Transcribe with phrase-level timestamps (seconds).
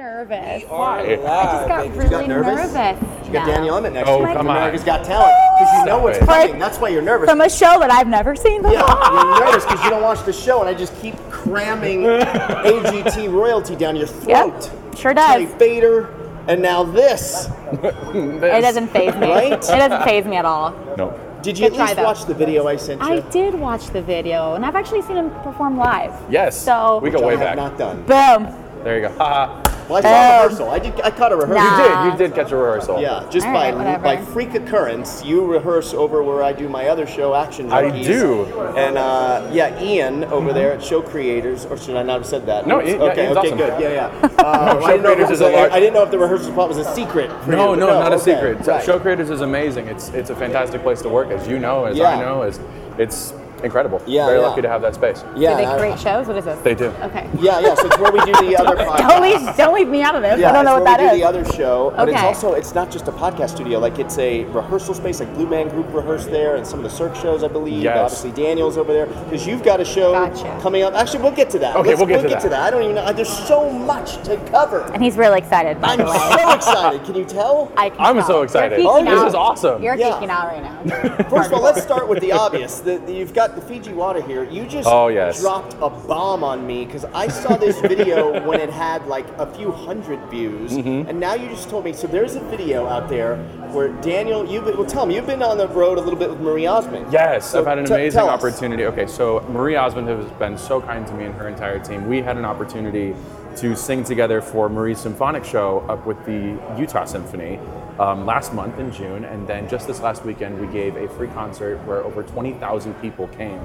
[0.00, 0.62] nervous.
[0.68, 1.00] Why?
[1.00, 2.72] I just got You really got nervous?
[2.72, 3.26] nervous.
[3.26, 3.54] You got now.
[3.54, 4.56] Daniel Emmett next Oh, to you come on.
[4.56, 6.24] America's Got Talent because you know what's it.
[6.26, 6.58] coming.
[6.58, 7.28] That's why you're nervous.
[7.28, 8.78] From a show that I've never seen before.
[8.78, 13.30] Yeah, you're nervous because you don't watch the show, and I just keep cramming AGT
[13.30, 14.70] royalty down your throat.
[14.96, 15.54] sure Jay does.
[15.56, 16.08] Fader,
[16.48, 17.48] and now this.
[17.72, 19.30] It doesn't phase me.
[19.30, 19.52] Right?
[19.52, 20.70] It doesn't phase me at all.
[20.96, 21.18] Nope.
[21.42, 22.04] Did you Good at try, least though.
[22.04, 23.06] watch the video I sent you?
[23.08, 26.12] I did watch the video, and I've actually seen him perform live.
[26.30, 26.58] Yes.
[26.58, 27.56] So we Which go I way have back.
[27.56, 27.96] not done.
[28.02, 28.82] boom.
[28.84, 29.14] There you go.
[29.18, 29.62] Ha ha.
[29.90, 30.44] Well, I saw Oh.
[30.44, 30.70] rehearsal.
[30.70, 31.00] I did.
[31.02, 31.64] I caught a rehearsal.
[31.64, 32.04] Nah.
[32.04, 32.20] You did.
[32.20, 33.00] You did catch a rehearsal.
[33.00, 34.02] Yeah, just All by right, whatever.
[34.04, 38.04] by freak occurrence, you rehearse over where I do my other show, Action I Junkies.
[38.06, 38.44] do.
[38.76, 42.46] And uh, yeah, Ian over there at Show Creators, or should I not have said
[42.46, 42.66] that?
[42.66, 42.88] No, Oops.
[42.88, 43.58] Ian- yeah, okay, Ian's okay, awesome.
[43.58, 43.80] good.
[43.80, 44.28] Yeah, yeah.
[44.40, 45.80] Uh, No, I didn't know if it Show Creators was is a a- large- I
[45.80, 47.30] didn't know if the rehearsal spot was a secret.
[47.44, 48.64] For No, you, no, but not a secret.
[48.64, 48.84] So right.
[48.84, 49.86] Show Creators is amazing.
[49.88, 52.10] It's it's a fantastic place to work, as you know, as Yeah.
[52.16, 52.58] I know, as
[52.98, 53.32] it's
[53.64, 54.02] incredible.
[54.06, 54.46] Yeah, Very yeah.
[54.46, 55.24] lucky to have that space.
[55.36, 56.26] Yeah, Do they I- create shows?
[56.26, 56.58] What is this?
[56.60, 56.86] They do.
[57.02, 57.28] Okay.
[57.40, 57.74] Yeah, yeah.
[57.74, 59.08] So it's where we do the other podcast.
[59.08, 60.38] Don't leave, don't leave me out of this.
[60.40, 61.12] Yeah, I don't know it's what where that we is.
[61.12, 63.78] do the other show, but it's also it's not just a podcast studio.
[63.78, 65.20] Like it's a rehearsal space.
[65.20, 67.82] Like Blue Man Group rehearse there, and some of the Cirque shows, I believe.
[67.82, 67.96] Yes.
[68.12, 70.58] Obviously, Daniel's over there because you've got a show Gotcha.
[70.62, 70.94] coming up.
[70.94, 71.76] Actually, we'll get to that.
[71.76, 72.60] Okay, Let's- we'll get to that.
[72.62, 73.12] I don't even know.
[73.12, 74.82] There's so much to cover.
[74.92, 77.04] and he's really excited, by I'm so excited.
[77.04, 77.72] Can you tell?
[77.76, 78.26] I can I'm tell.
[78.26, 78.80] so excited.
[78.80, 79.82] geeking This is awesome.
[79.82, 80.10] You're Yeah.
[80.12, 81.16] geeking out right now.
[81.30, 82.80] First of all, let's start with the obvious.
[82.80, 84.44] The, the- you've got the Fiji water here.
[84.44, 85.40] You just Oh, yes.
[85.40, 89.46] dropped a bomb on me because I saw this video when it had like a
[89.54, 91.08] few hundred views, Mm-hmm.
[91.08, 91.92] and now you just told me.
[91.92, 93.36] So there's a video out there
[93.72, 96.30] where Daniel, you've been, well, tell me, you've been on the road a little bit
[96.30, 97.12] with Marie Osmond.
[97.12, 98.84] Yes, So I've had an t- amazing opportunity.
[98.86, 102.08] Okay, so Marie Osmond has been so kind to me and her entire team.
[102.08, 103.14] We had an opportunity
[103.56, 107.58] to sing together for Marie's symphonic show up with the Utah Symphony
[108.00, 111.28] um, last month in June, and then just this last weekend we gave a free
[111.28, 113.60] concert where over 20,000 people came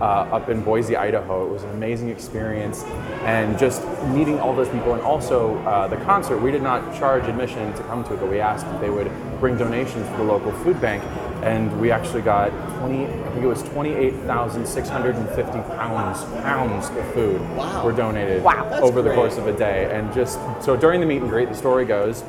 [0.00, 1.46] uh, up in Boise, Idaho.
[1.46, 2.84] It was an amazing experience,
[3.24, 6.38] and just meeting all those people, and also uh, the concert.
[6.38, 9.10] We did not charge admission to come to it, but we asked if they would
[9.40, 11.02] bring donations for the local food bank,
[11.42, 13.04] and we actually got 20.
[13.04, 17.84] I think it was 28,650 pounds pounds of food Wow.
[17.84, 18.68] were donated Wow.
[18.80, 21.54] Over the course of a day, and just so during the meet and greet, the
[21.54, 22.22] story goes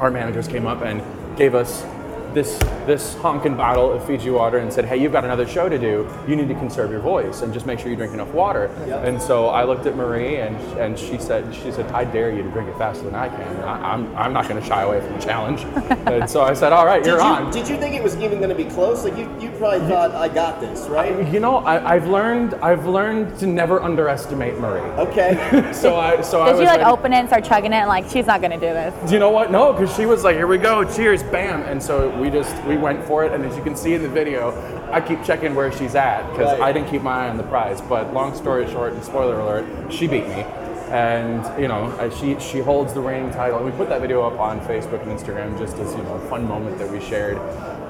[0.00, 1.02] our managers came up and
[1.36, 1.84] gave us
[2.34, 5.78] this this honking bottle of Fiji water and said, "Hey, you've got another show to
[5.78, 6.08] do.
[6.26, 9.04] You need to conserve your voice and just make sure you drink enough water." Yep.
[9.04, 12.42] And so I looked at Marie and and she said, "She said I dare you
[12.42, 13.56] to drink it faster than I can.
[13.64, 15.62] I, I'm I'm not going to shy away from the challenge."
[16.06, 18.16] and so I said, "All right, Did you're you, on." did you think it was
[18.16, 19.04] even going to be close?
[19.04, 21.12] Like you, you probably thought I got this, right?
[21.32, 24.80] you know, I, I've learned I've learned to never underestimate Marie.
[25.06, 25.32] Okay.
[25.72, 27.88] So I so I Did you like ready- open it and start chugging it and
[27.88, 28.94] like she's not gonna do this?
[29.08, 29.50] Do you know what?
[29.50, 32.76] No, because she was like, "Here we go, cheers, bam!" And so we just we
[32.76, 33.32] went for it.
[33.32, 34.52] And as you can see in the video,
[34.92, 36.68] I keep checking where she's at because Right.
[36.68, 37.80] I didn't keep my eye on the prize.
[37.80, 40.44] But long story short, and spoiler alert, she beat me.
[40.92, 41.82] And you know,
[42.18, 43.56] she she holds the reigning title.
[43.56, 46.28] And we put that video up on Facebook and Instagram just as you know, a
[46.28, 47.38] fun moment that we shared.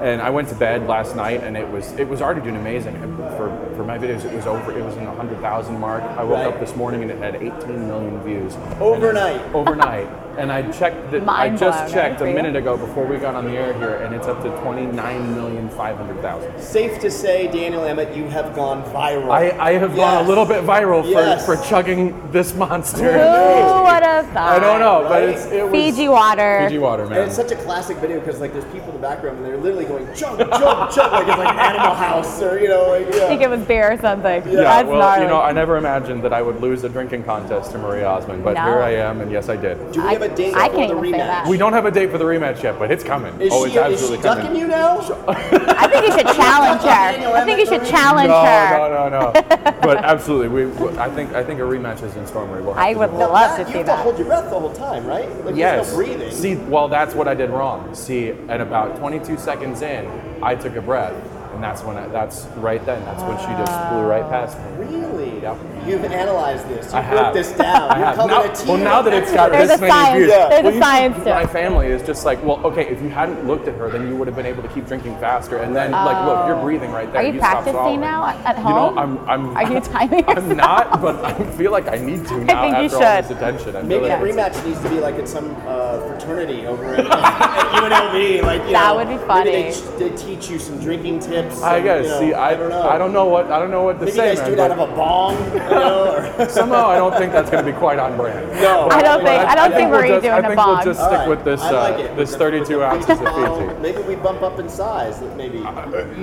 [0.01, 2.95] And I went to bed last night, and it was it was already doing amazing.
[3.37, 4.77] For for my videos, it was over.
[4.77, 6.03] It was in the hundred thousand mark.
[6.03, 6.47] I woke Right.
[6.47, 9.41] up this morning and it had 18 million views Overnight.
[9.53, 10.07] overnight.
[10.35, 11.11] And I checked.
[11.11, 14.15] The, I just checked a minute ago before we got on the air here, and
[14.15, 16.59] it's up to twenty-nine million five hundred thousand.
[16.59, 19.29] Safe to say, Daniel Emmett, you have gone viral.
[19.29, 21.45] I, I have gone a little bit viral Yes.
[21.45, 23.13] for, for chugging this monster.
[23.13, 23.83] Who monster.
[23.83, 24.53] would have thought?
[24.53, 26.61] I don't know, but it's it was Fiji water.
[26.67, 27.27] Fiji water, And man.
[27.27, 29.85] it's such a classic video because like there's people in the background and they're literally
[29.97, 33.41] going chug chug chug like it's like Animal House or you know like I think
[33.41, 33.47] yeah.
[33.47, 34.43] it was beer or something.
[34.47, 35.23] yeah, That's well, gnarly.
[35.23, 38.43] you know, I never imagined that I would lose a drinking contest to Marie Osmond,
[38.43, 38.63] but No.
[38.63, 39.91] here I am, and yes, I did.
[39.91, 41.47] Do we have a date I for can't the rematch?
[41.47, 43.39] We don't have a date for the rematch yet, but it's coming.
[43.41, 44.43] Is oh, she, it's is absolutely she coming.
[44.45, 44.97] ducking you now?
[45.27, 47.33] I think you should challenge her.
[47.33, 48.89] I think you should challenge No, her.
[48.89, 49.31] no, no, no.
[49.81, 50.87] but absolutely, we.
[50.97, 52.47] I think I think a rematch is in store.
[52.47, 52.61] Marie.
[52.61, 53.19] We'll I would do it.
[53.19, 53.95] love Love to you see have that.
[53.97, 55.29] to hold your breath the whole time, right?
[55.45, 55.87] Like Yes.
[55.87, 56.31] there's no breathing.
[56.31, 57.93] See, well, that's what I did wrong.
[57.95, 60.09] See, at about 22 seconds in,
[60.41, 61.15] I took a breath,
[61.53, 63.03] and that's when I, that's right then.
[63.05, 64.85] That's when she just flew right past me.
[64.85, 65.41] really?
[65.41, 65.57] Yep.
[65.85, 66.91] You've analyzed this.
[66.91, 67.33] You I broke have.
[67.33, 67.91] this down.
[67.91, 68.15] I You're have.
[68.15, 70.17] coming Now, a team well, now that it's got There's this many science.
[70.17, 72.87] views, There's a well, you see, science to My family is just like, well, okay,
[72.87, 75.17] if you hadn't looked at her, then you would have been able to keep drinking
[75.17, 75.57] faster.
[75.57, 77.21] And then, like, look, you're breathing right there.
[77.21, 77.99] Are you stop practicing swallowing.
[78.01, 78.97] now at- at You know, home?
[78.97, 79.29] I'm.
[79.29, 80.57] I'm Are you timing I'm yourself?
[80.57, 83.27] not, but I feel like I need to now I think you after all this
[83.27, 83.37] should.
[83.37, 83.75] attention.
[83.75, 86.95] I feel Maybe like a rematch needs to be like at some uh, fraternity over
[86.95, 88.43] at, at UNLV.
[88.43, 89.17] Like you That know, would be
[89.51, 91.61] Maybe they, they teach you some drinking tips lips.
[91.61, 92.03] I and, guess.
[92.05, 92.89] you know, See, I, I don't know.
[92.89, 94.47] I don't know what I don't know what to Maybe say, you guys man.
[94.47, 97.71] do it out of a bong, you know, somehow I don't think that's going to
[97.71, 98.47] be quite on brand.
[98.61, 98.87] no.
[98.89, 100.75] I don't think- I don't think we'll we're just, doing I a think bong.
[100.75, 103.69] we'll just stick right, with this like uh, this With 32 with ounces of bong,
[103.69, 103.79] Fiji.
[103.81, 105.59] Maybe we bump up in size, maybe.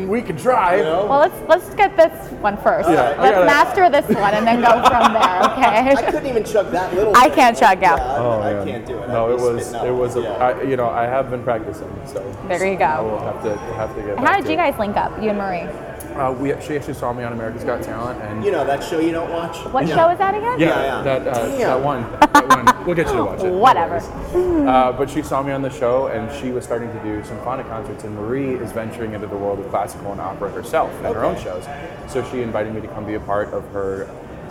[0.06, 0.76] We could try.
[0.76, 1.06] You know?
[1.06, 2.88] Well, let's let's get this one first.
[2.88, 5.40] Yeah, let's gotta- master this one and then go from there.
[5.50, 5.94] Okay.
[5.94, 7.14] I couldn't even chug that little.
[7.16, 7.94] I can't chug, yeah.
[7.94, 9.08] I, Oh, I can't do it.
[9.08, 12.78] No, it was it was a, you know I have been practicing, so There you
[12.78, 12.84] go.
[12.84, 14.18] I will have to have to get.
[14.18, 15.68] How did you guys link up, you and Marie?
[16.16, 18.98] Uh, we she actually saw me on America's Got Talent, and You know that show
[18.98, 19.56] you don't watch?
[19.72, 19.94] What Yeah.
[19.96, 20.58] show is that again?
[20.58, 21.02] yeah, Yeah, yeah.
[21.02, 21.58] that uh, Damn.
[21.58, 22.02] that one,
[22.32, 22.86] that one.
[22.86, 23.44] We'll get you to watch it.
[23.44, 24.00] no Whatever.
[24.34, 24.68] worries.
[24.68, 27.66] Uh, but she saw me on the show, and she was starting to do symphonic
[27.68, 28.04] concerts.
[28.04, 31.34] And Marie is venturing into the world of classical and opera herself and her own
[31.36, 31.44] Okay.
[31.44, 31.64] shows.
[32.08, 34.08] So she invited me to come be a part of her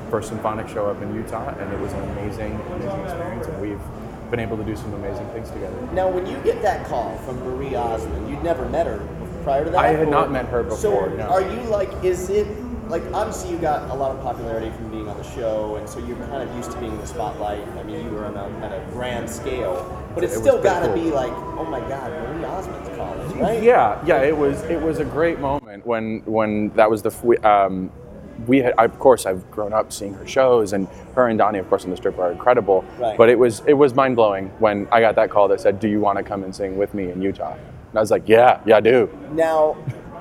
[0.09, 3.47] first symphonic show up in Utah, and it was an amazing, amazing experience.
[3.47, 3.81] And we've
[4.31, 5.75] been able to do some amazing things together.
[5.93, 8.99] Now, when you get that call from Marie Osmond, you'd never met her
[9.49, 9.79] prior to that.
[9.79, 10.77] I had or- not met her before,
[11.09, 11.23] So, no.
[11.25, 11.89] are you like?
[12.03, 12.47] Is it
[12.87, 13.03] like?
[13.13, 16.17] Obviously, you got a lot of popularity from being on the show, and so you're
[16.27, 17.67] kind of used to being in the spotlight.
[17.77, 19.75] I mean, you were on a, at a grand scale,
[20.13, 20.95] but it's It still got to cool.
[20.95, 23.63] be like, oh my God, Marie Osmond's calling, right?
[23.63, 27.11] Yeah, yeah, it was it was a great moment when when that was the
[27.49, 27.91] um,
[28.47, 31.67] we had of course I've grown up seeing her shows and her and Donnie of
[31.69, 32.85] course on the strip are incredible.
[32.97, 33.17] Right.
[33.17, 35.87] But it was it was mind blowing when I got that call that said, "Do
[35.89, 37.55] you want to come and sing with me in Utah?"
[37.89, 39.73] And I was like, "Yeah, yeah, I do." Now,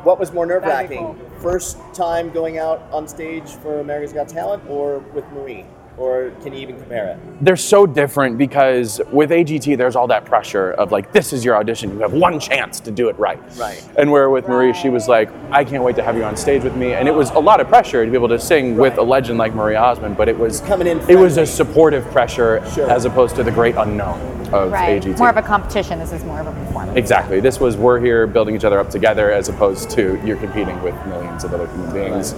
[0.03, 1.21] what was more nerve That'd be wracking?
[1.41, 5.67] First time going out on stage for America's Got Talent, or with Marie,
[5.99, 7.19] or can you even compare it?
[7.45, 11.57] They're so different because with AGT there's all that pressure of like, "This is your
[11.57, 11.91] audition.
[11.93, 13.83] You have one chance to do it right." Right.
[13.97, 16.63] And where with Marie, she was like, "I can't wait to have you on stage
[16.65, 18.99] with me," and it was a lot of pressure to be able to sing with
[18.99, 22.63] a legend like Marie Osmond, but it was Coming in It was a supportive pressure
[22.75, 22.91] Sure.
[22.91, 24.19] as opposed to the great unknown
[24.53, 24.73] of AGT.
[24.73, 25.03] Right.
[25.05, 25.19] AGT.
[25.19, 25.99] More of a competition.
[25.99, 26.97] This is more of a performance.
[26.97, 27.41] Exactly.
[27.41, 30.95] This was we're here building each other up together as opposed to you're competing with
[31.07, 32.35] millions of other human beings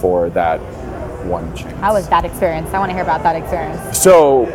[0.00, 0.60] for that
[1.24, 1.78] one chance.
[1.80, 2.72] How was that experience?
[2.72, 3.98] I want to hear about that experience.
[3.98, 4.46] So,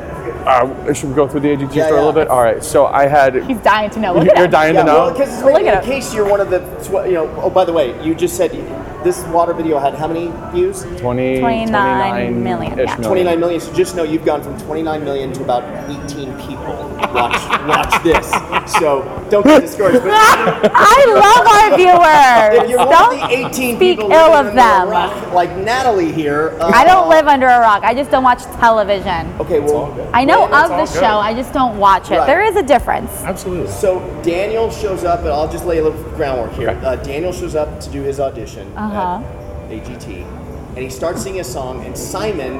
[0.45, 2.27] uh, should we go through the AGT Yeah, story a little bit?
[2.27, 2.63] All right.
[2.63, 3.43] So I had.
[3.43, 4.13] He's dying to know.
[4.13, 4.51] Look You're him.
[4.51, 4.93] dying Yeah, to know.
[5.05, 5.91] well, because Look in at him.
[5.91, 7.29] case you're one of the, tw- you know.
[7.41, 8.53] Oh, by the way, you just said
[9.03, 10.83] this water video had how many views?
[10.99, 12.95] 20, 29 million, -ish yeah.
[12.97, 13.59] 29 million.
[13.61, 16.75] So just know you've gone from 29 million to about 18 people.
[17.13, 17.39] Watch,
[17.73, 18.27] watch this.
[18.79, 20.03] So don't get discouraged.
[20.03, 20.11] But
[20.73, 22.63] I love our viewers.
[22.63, 24.89] if you're Don't of the 18 speak people ill of under a them.
[24.89, 26.57] rock, like Natalie here.
[26.59, 27.81] Uh, I don't live under a rock.
[27.83, 29.21] I just don't watch television.
[29.39, 31.01] Okay, well, I know Well, of the good.
[31.01, 31.15] show.
[31.29, 32.17] I just don't watch it.
[32.17, 32.27] Right.
[32.27, 33.11] There is a difference.
[33.23, 33.71] Absolutely.
[33.71, 36.69] So Daniel shows up, and I'll just lay a little groundwork here.
[36.69, 36.85] Okay.
[36.85, 38.88] Uh, Daniel shows up to do his audition Uh-huh.
[38.91, 39.69] At uh-huh.
[39.69, 40.25] AGT,
[40.69, 42.59] and he starts singing a song, and Simon,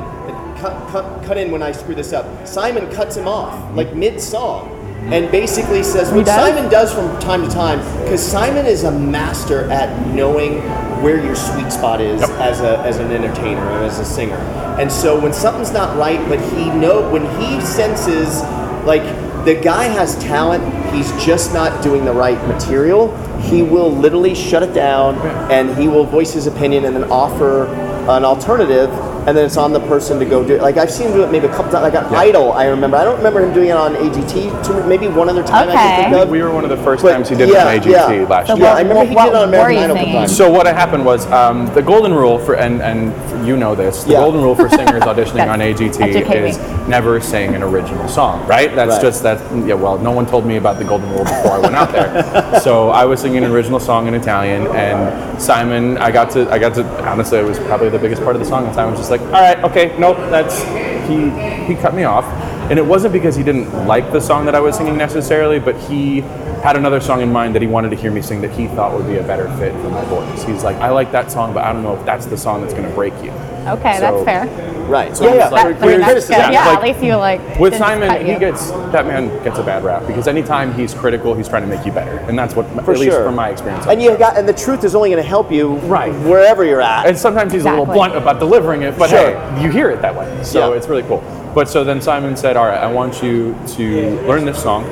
[0.57, 4.75] cut, cut, cut in when I screw this up, Simon cuts him off, like mid-song,
[5.11, 6.35] and basically says what does?
[6.35, 10.59] Simon does from time to time, because Simon is a master at knowing
[11.01, 12.29] where your sweet spot is Yep.
[12.31, 14.37] as, a, as an entertainer, or as a singer.
[14.79, 18.41] And so when something's not right, but he know when he senses
[18.85, 19.03] like
[19.45, 20.63] the guy has talent.
[20.93, 23.15] He's just not doing the right material.
[23.39, 25.15] He will literally shut it down
[25.49, 27.67] and he will voice his opinion and then offer
[28.09, 28.89] an alternative
[29.29, 31.23] and then it's on the person to go do it like i've seen him do
[31.23, 33.69] it maybe a couple times like on idol i remember i don't remember him doing
[33.69, 35.77] it on agt too, maybe one other time i Okay.
[35.77, 37.77] can think of We were one of the first But times he did yeah, it
[37.79, 37.91] on AGT
[38.21, 38.27] yeah.
[38.27, 38.65] last So year.
[38.65, 40.15] yeah i remember he did it on american idol a couple singing?
[40.15, 43.13] times So what happened was um, the golden rule for and and
[43.45, 44.21] you know this the Yeah.
[44.21, 46.49] golden rule for singers auditioning on AGT Educate me.
[46.49, 48.73] is never sing an original song, right?
[48.75, 49.01] That's Right.
[49.01, 49.37] just that.
[49.67, 52.59] Yeah, well, no one told me about the golden rule before I went out there,
[52.67, 56.57] so I was singing an original song in Italian, and Simon, I got to, I
[56.59, 58.99] got to, honestly, it was probably the biggest part of the song, and Simon was
[58.99, 60.63] just like, all right, okay, nope, that's
[61.07, 61.29] he
[61.65, 62.25] he cut me off.
[62.69, 65.75] And it wasn't because he didn't like the song that I was singing necessarily, but
[65.75, 66.19] he
[66.61, 68.93] had another song in mind that he wanted to hear me sing that he thought
[68.93, 70.43] would be a better fit for my voice.
[70.43, 72.73] He's like, I like that song, but I don't know if that's the song that's
[72.73, 73.31] going to break you.
[73.67, 74.47] Okay, So- that's fair.
[74.87, 75.49] right So yeah, yeah.
[75.49, 76.41] like- That, I mean, that's criticism.
[76.45, 76.53] good.
[76.53, 77.59] Yeah, Like, at least you like.
[77.59, 78.39] With Simon, he you.
[78.39, 81.85] gets that man gets a bad rap because anytime he's critical, he's trying to make
[81.85, 83.85] you better, and that's what, For at least from my experience.
[83.85, 86.11] and the you got and the truth is only going to help you Right.
[86.25, 89.19] wherever you're at And sometimes he's a little blunt about delivering it, but Sure.
[89.19, 90.27] hey, you hear it that way.
[90.41, 90.77] So Yeah.
[90.77, 91.21] it's really cool.
[91.53, 94.85] But so then Simon said, All right, I want you to learn this song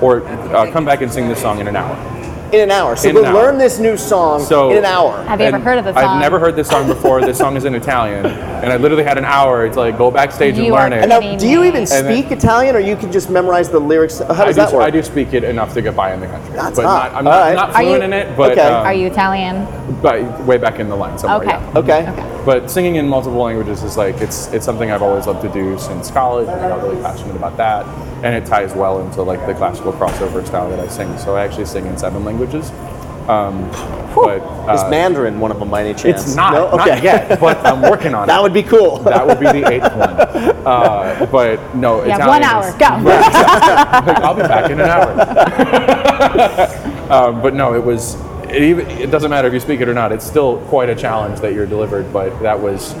[0.00, 0.22] or
[0.54, 1.96] uh, come back and sing this song in an hour.
[2.52, 3.42] In an hour so In we'll an hour.
[3.42, 6.04] learn this new song So in an hour Have you ever heard of the song?
[6.04, 7.20] I've never heard this song before.
[7.20, 8.26] this song is in Italian.
[8.26, 11.02] And I literally had an hour to like go backstage and learn it.
[11.02, 13.78] And now, do you even And then- speak Italian, or you can just memorize the
[13.78, 14.18] lyrics?
[14.18, 14.82] How I does do, that work?
[14.82, 16.54] I do speak it enough to get by in the country.
[16.56, 17.12] That's but hot.
[17.12, 17.54] not, I'm All not, right.
[17.54, 18.60] not Are you- fluent in it, but Okay.
[18.62, 19.66] um, Are you Italian?
[20.02, 21.38] but way back in the line somewhere.
[21.40, 21.50] Okay.
[21.50, 21.78] Yeah.
[21.78, 22.37] Okay.
[22.48, 25.78] But singing in multiple languages is like it's it's something I've always loved to do
[25.78, 26.48] since college.
[26.48, 27.84] and I got really passionate about that,
[28.24, 31.18] and it ties well into like the classical crossover style that I sing.
[31.18, 32.70] So I actually sing in seven languages,
[33.28, 33.68] Um,
[34.14, 34.38] but
[34.74, 36.24] Is uh, Mandarin one of them by any chance?
[36.24, 36.74] it's not, No?
[36.74, 38.36] not yet, but I'm working on That it.
[38.36, 38.96] That would be cool.
[39.00, 40.16] That would be the eighth one.
[40.66, 42.72] Uh, but no, Yeah, Italian one is- hour.
[42.78, 42.90] Go.
[44.08, 45.10] Like, I'll be back in an hour.
[47.12, 48.16] um, but no, it was.
[48.50, 50.12] It, even, it doesn't matter if you speak it or not.
[50.12, 52.12] It's still quite a challenge that you're delivered.
[52.12, 52.92] But that was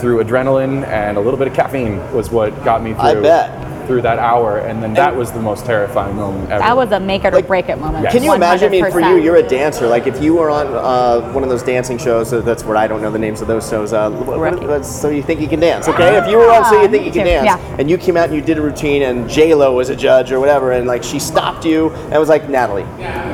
[0.00, 3.02] through adrenaline and a little bit of caffeine was what got me through.
[3.02, 3.65] I bet.
[3.86, 6.58] Through that hour, and then that was the most terrifying moment ever.
[6.58, 8.08] That was a make it or break it moment.
[8.10, 8.68] Can you imagine?
[8.68, 9.86] I mean, for you, you're a dancer.
[9.86, 12.88] Like, if you were on uh, one of those dancing shows, so that's where I
[12.88, 13.92] don't know the names of those shows.
[13.92, 14.66] Uh, what- what- Rookie.
[14.66, 15.86] what's- so you think you can dance?
[15.88, 17.76] Okay, if you were on So you think you can too, dance, yeah.
[17.78, 20.32] and you came out and you did a routine, and J Lo was a judge
[20.32, 22.86] or whatever, and like she stopped you and was like, Natalie,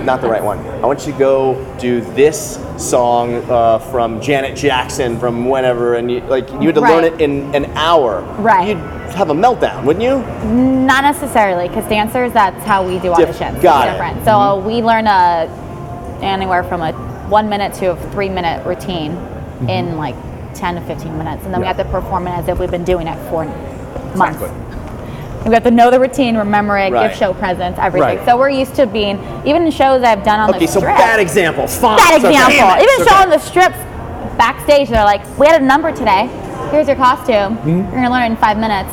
[0.04, 0.58] not the right one.
[0.82, 6.10] I want you to go do this song uh, from Janet Jackson from whenever, and
[6.10, 8.22] you like you had to learn it in an hour.
[8.38, 8.68] Right.
[8.68, 8.78] You'd
[9.14, 10.18] have a meltdown, wouldn't you?
[10.50, 13.60] Not necessarily, because dancers, that's how we do auditions.
[13.62, 13.92] got it's it.
[13.92, 14.24] different.
[14.24, 15.48] So uh, we learn a
[16.22, 16.92] anywhere from a
[17.28, 19.12] one minute to a three minute routine
[19.68, 20.14] in like
[20.54, 21.44] 10 to 15 minutes.
[21.44, 23.44] And then we have to perform it as if we've been doing it for
[24.16, 24.40] months.
[24.40, 24.71] Exactly.
[25.46, 27.08] We have to know the routine, remember it, Right.
[27.10, 28.18] give show presence, everything.
[28.18, 28.26] Right.
[28.26, 30.70] So we're used to being, even in shows I've done on the strip.
[30.70, 31.66] Okay, so bad example.
[31.66, 31.96] Fine.
[31.96, 32.52] Bad So- example.
[32.56, 32.82] Damn it.
[32.92, 33.76] Even showing the strips
[34.38, 36.28] backstage, they're like, "We had a number today.
[36.70, 37.58] Here's your costume.
[37.66, 38.90] You're gonna learn in five minutes.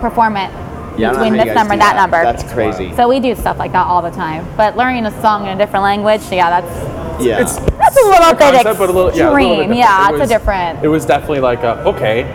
[0.00, 1.00] Perform it Mm-hmm.
[1.00, 2.92] Yeah, I don't know between this number do and that, number." That's crazy.
[2.96, 4.46] So we do stuff like that all the time.
[4.56, 7.40] But learning a song in a different language, yeah, that's yeah.
[7.40, 9.58] It's that's a little bit concept, but a little, yeah, a little bit extreme.
[9.58, 9.76] different.
[9.78, 10.78] Yeah, It it's was- a different.
[10.84, 12.26] It was definitely like a, okay,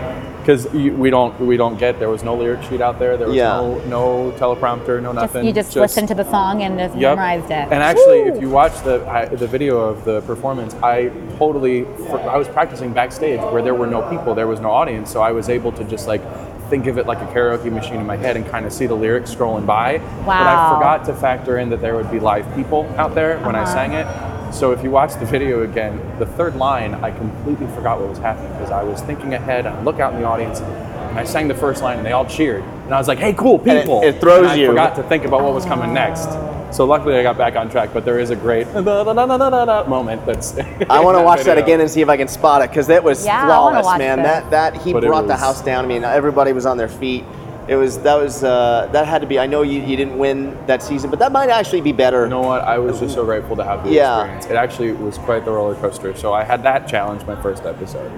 [0.50, 3.16] because we don't we don't get there was no lyric sheet out there.
[3.16, 3.56] There was Yeah.
[3.60, 5.46] no no teleprompter, no just, nothing.
[5.46, 7.16] you just, listened to the song and just Yep.
[7.16, 7.68] memorized it.
[7.70, 8.34] And actually, Woo!
[8.34, 11.86] if you watch the I, the video of the performance, I totally
[12.28, 15.32] I was practicing backstage where there were no people, there was no audience, so I
[15.32, 16.22] was able to just like
[16.68, 18.94] think of it like a karaoke machine in my head and kind of see the
[18.94, 19.98] lyrics scrolling by.
[19.98, 20.38] wow.
[20.38, 23.54] But I forgot to factor in that there would be live people out there when
[23.56, 23.72] I Uh-huh.
[23.74, 24.06] sang it.
[24.52, 28.18] So if you watch the video again, the third line, I completely forgot what was
[28.18, 31.24] happening because I was thinking ahead and I look out in the audience and I
[31.24, 32.62] sang the first line and they all cheered.
[32.84, 34.02] And I was like, hey, cool, And it- people.
[34.02, 34.66] it throws And I you.
[34.66, 36.28] forgot to think about what was coming next.
[36.72, 40.56] So luckily I got back on track, but there is a great moment that's.
[40.90, 42.86] I want to in watch that again and see if I can spot it because
[42.88, 44.18] that was Yeah, flawless, man.
[44.18, 44.26] this.
[44.26, 45.84] That that he But it brought the house down.
[45.84, 47.24] I mean, everybody was on their feet.
[47.68, 49.38] It was that was uh, that had to be.
[49.38, 52.24] I know you, you didn't win that season, but that might actually be better.
[52.24, 52.62] You know what?
[52.62, 54.18] I was just so grateful to have the Yeah.
[54.22, 54.46] experience.
[54.46, 56.16] It actually was quite the roller coaster.
[56.16, 58.10] So I had that challenge my first episode,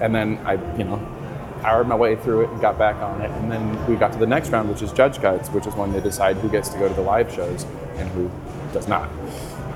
[0.00, 1.00] and then I, you know,
[1.60, 3.30] powered my way through it and got back on it.
[3.32, 5.92] And then we got to the next round, which is judge cuts, which is when
[5.92, 7.64] they decide who gets to go to the live shows
[7.96, 8.30] and who
[8.72, 9.08] does not.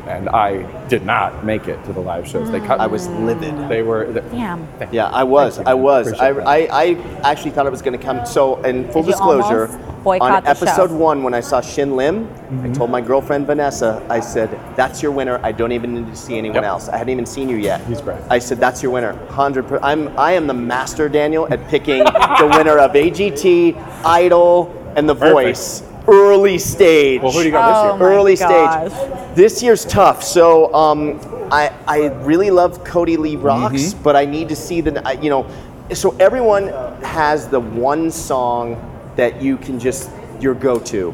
[0.08, 2.50] And I did not make it to the live shows.
[2.50, 2.80] They cut.
[2.80, 3.68] I was livid.
[3.68, 4.10] They were.
[4.10, 4.66] The, Damn.
[4.90, 5.06] Yeah.
[5.08, 5.58] I was.
[5.58, 6.12] You, I was.
[6.14, 8.24] I, I, I actually thought it was going to come.
[8.24, 10.96] So, in full Did you disclosure, almost on episode show?
[10.96, 12.64] one, when I saw Shin Lim, Mm-hmm.
[12.64, 15.38] I told my girlfriend Vanessa, I said, "That's your winner.
[15.42, 16.64] I don't even need to see anyone Yep.
[16.64, 16.88] else.
[16.88, 18.18] I hadn't even seen you yet." He's great.
[18.30, 19.12] I said, "That's your winner.
[19.26, 19.68] Hundred.
[19.68, 20.08] Per- I'm.
[20.18, 25.34] I am the master, Daniel, at picking the winner of AGT, Idol, and The Perfect.
[25.34, 25.82] Voice.
[26.08, 27.20] Early stage.
[27.20, 28.08] Well, who do you got Oh this year?
[28.08, 28.92] my early gosh.
[28.92, 29.34] stage.
[29.36, 30.22] This year's tough.
[30.24, 31.20] So um,
[31.52, 34.02] I I really love Kodi Lee Rocks, Mm-hmm.
[34.02, 35.46] but I need to see the you know.
[35.94, 36.68] So everyone
[37.02, 38.76] has the one song
[39.16, 40.10] that you can just
[40.40, 41.10] your go-to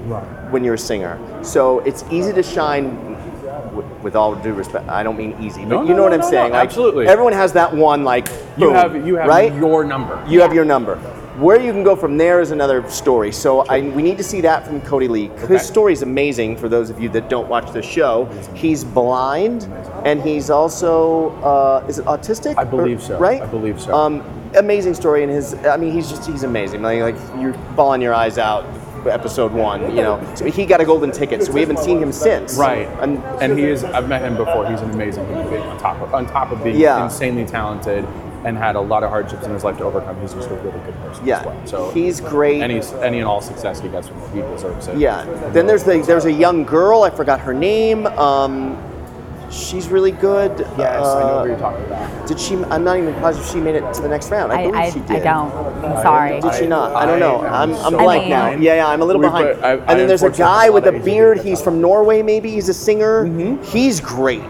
[0.50, 1.18] when you're a singer.
[1.42, 2.94] So it's easy to shine.
[3.74, 6.08] w- With all due respect, I don't mean easy, but No, you no, know what
[6.10, 6.52] no, I'm no, saying.
[6.52, 7.06] no, Like, absolutely.
[7.08, 8.04] everyone has that one.
[8.04, 8.26] Like
[8.58, 9.52] boom, You have you have right.
[9.54, 10.22] your number.
[10.28, 10.98] You have your number.
[11.38, 13.32] Where you can go from there is another story.
[13.32, 15.30] So I, we need to see that from Kodi Lee.
[15.30, 15.54] Okay.
[15.54, 18.26] His story is amazing for those of you that don't watch the show.
[18.54, 19.64] He's blind,
[20.04, 22.56] and he's also uh, is it autistic?
[22.56, 23.18] I believe so.
[23.18, 23.42] Right?
[23.42, 23.92] I believe so.
[23.92, 24.20] Um,
[24.54, 26.82] amazing story, and his I mean he's just he's amazing.
[26.82, 28.64] Like like you're bawling your eyes out.
[29.04, 31.42] Episode one, you know, so he got a golden ticket.
[31.42, 32.56] So we haven't seen him since.
[32.56, 33.84] Right, And, and he is.
[33.84, 34.66] I've met him before.
[34.66, 35.60] He's an amazing human being.
[35.60, 37.04] On top of on top of being Yeah.
[37.04, 38.06] insanely talented
[38.44, 40.78] and had a lot of hardships in his life to overcome, he's just a really
[40.80, 41.66] good person yeah, as well.
[41.66, 42.60] So he's great.
[42.60, 44.98] any any and all success he gets he deserves it.
[44.98, 45.24] Yeah.
[45.52, 47.02] Then there's the there's a young girl.
[47.02, 48.06] I forgot her name.
[48.06, 48.76] Um,
[49.50, 50.58] she's really good.
[50.78, 52.26] Yes, I know Uh, what you're talking about.
[52.28, 52.54] Did she?
[52.64, 54.52] I'm not even positive she made it to the next round.
[54.52, 55.52] I, I, believe I, she I don't.
[55.84, 56.40] I'm sorry.
[56.40, 56.94] Did she not?
[56.94, 57.40] I don't know.
[57.42, 58.60] I am I'm, I'm so blank behind.
[58.60, 58.66] now.
[58.66, 59.54] Yeah, yeah, I'm a little We behind.
[59.56, 61.40] put- I- and then there's a guy with a beard.
[61.40, 62.50] He's from Norway, maybe.
[62.50, 63.24] He's a singer.
[63.26, 63.62] Mm-hmm.
[63.64, 64.40] He's great.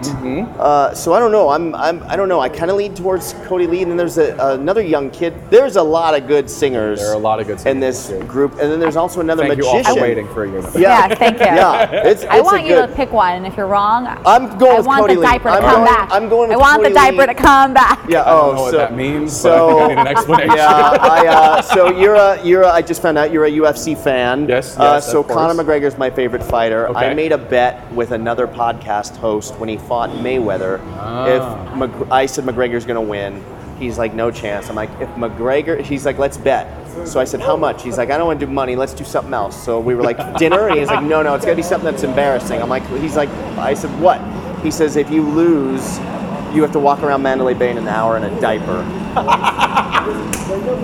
[0.58, 1.48] Uh, so I don't know.
[1.50, 2.40] I'm, I'm I don't know.
[2.40, 3.82] I kind of lean towards Kodi Lee.
[3.82, 5.34] And then there's a, another young kid.
[5.50, 7.00] There's a lot of good singers.
[7.00, 8.24] There are a lot of good singers in this year.
[8.24, 8.52] group.
[8.52, 10.74] And then there's also another Thank you all for waiting for a unit.
[10.74, 11.08] Yeah.
[11.08, 11.44] Yeah, thank you.
[11.46, 12.88] Yeah, it's, I want a you good.
[12.88, 15.26] to pick one, and if you're wrong, I'm going I with want Kodi the Lee.
[15.26, 16.08] diaper to I'm come going- back.
[16.12, 17.26] I'm going with I want Kodi the diaper Lee.
[17.26, 18.00] to come back.
[18.08, 18.22] Yeah.
[18.22, 20.56] I don't oh, know what so, that means, So but I need an explanation.
[20.56, 20.68] yeah,
[21.00, 24.48] I, uh, so you're a you're a, I just found out you're a UFC fan.
[24.48, 25.36] Yes, Uh, yes, so of course.
[25.36, 26.86] Conor McGregor's my favorite fighter.
[26.96, 27.14] I Okay.
[27.14, 30.80] made a bet with another podcast host when he fought Mayweather.
[30.98, 31.26] Ah.
[31.72, 33.42] If Mc, I said McGregor's going to win,
[33.78, 34.68] he's like no chance.
[34.70, 36.66] I'm like if McGregor, he's like let's bet.
[37.08, 37.82] So I said how much?
[37.82, 38.76] He's like I don't want to do money.
[38.76, 39.60] Let's do something else.
[39.60, 41.90] So we were like dinner, and he's like no no it's got to be something
[41.90, 42.62] that's embarrassing.
[42.62, 44.20] I'm like he's like I said what?
[44.64, 45.99] He says if you lose.
[46.54, 48.80] You have to walk around Mandalay Bay in an hour in a diaper.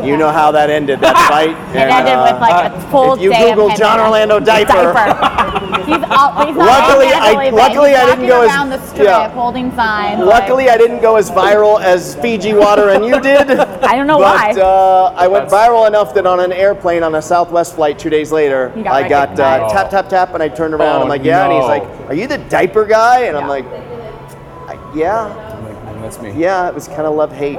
[0.04, 1.50] You know how that ended, that fight.
[1.74, 4.92] It ended with like a full if you day Google of John Orlando diaper.
[5.84, 9.28] he's, all, he's Luckily, I- luckily he's I didn't walking go as- the strip yeah.
[9.30, 10.20] holding signs.
[10.24, 13.50] Luckily, I didn't go as viral as Fiji water and you did.
[13.60, 14.60] I don't know but, why.
[14.60, 18.32] uh, I went viral enough that on an airplane on a Southwest flight two days
[18.32, 19.74] later, got I got uh, recognized.
[19.74, 21.00] tap tap tap, and I turned around.
[21.00, 23.24] Oh, I'm like, yeah, and he's like, are you the diaper guy?
[23.24, 23.48] And I'm Yeah.
[23.48, 25.26] like, I, yeah,
[25.56, 26.32] I'm like, "Mm, that's me.
[26.32, 26.68] yeah.
[26.68, 27.58] It was kind of love hate.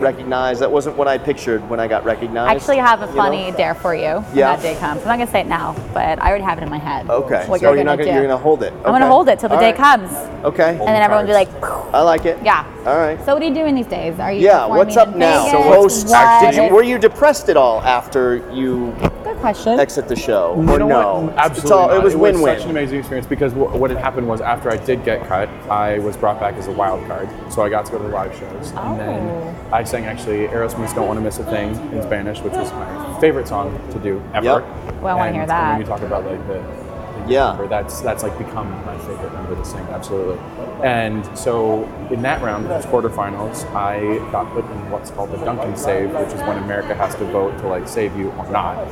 [0.00, 0.60] Recognized.
[0.60, 2.50] That wasn't what I pictured when I got recognized.
[2.50, 3.16] I actually have a you know?
[3.16, 4.54] funny dare for you when Yeah.
[4.56, 5.02] that day comes.
[5.02, 7.08] I'm not gonna say it now, but I already have it in my head.
[7.08, 7.44] Okay.
[7.46, 8.14] What so you're, you're, gonna gonna, do.
[8.14, 8.72] you're gonna hold it.
[8.84, 10.10] I'm gonna hold it till the All day comes,
[10.44, 10.70] Okay.
[10.70, 11.48] and then everyone will be like,
[11.94, 12.38] I like it.
[12.44, 12.64] yeah.
[12.86, 13.18] All right.
[13.24, 14.20] So what are you doing these days?
[14.20, 15.44] Are you Yeah, what's up in now?
[15.46, 15.52] Vegas?
[15.52, 19.78] So host, What did you, were you depressed at all after you Good question.
[19.80, 20.54] exit the show?
[20.60, 21.20] You or no?
[21.20, 21.34] what?
[21.36, 21.72] Absolutely.
[21.72, 21.96] all- not.
[22.06, 25.04] it was such an amazing experience because wh- what had happened was after I did
[25.04, 27.28] get cut, I was brought back as a wild card.
[27.52, 28.70] So I got to go to the live shows.
[28.72, 29.54] And then Oh.
[29.72, 33.20] I sang actually Aerosmith's Don't Want to Miss a Thing in Spanish, which was my
[33.20, 34.44] favorite song to do ever.
[34.46, 35.02] Yep.
[35.02, 35.72] Well, I wanna hear that.
[35.72, 36.85] When you talk about like the, the
[37.28, 37.48] Yeah.
[37.48, 40.38] number, that's that's like become my favorite number to sing, absolutely.
[40.82, 45.38] And so in that round, which was quarterfinals, I got put in what's called the
[45.38, 48.86] Dunkin' save, which is when America has to vote to like save you or not.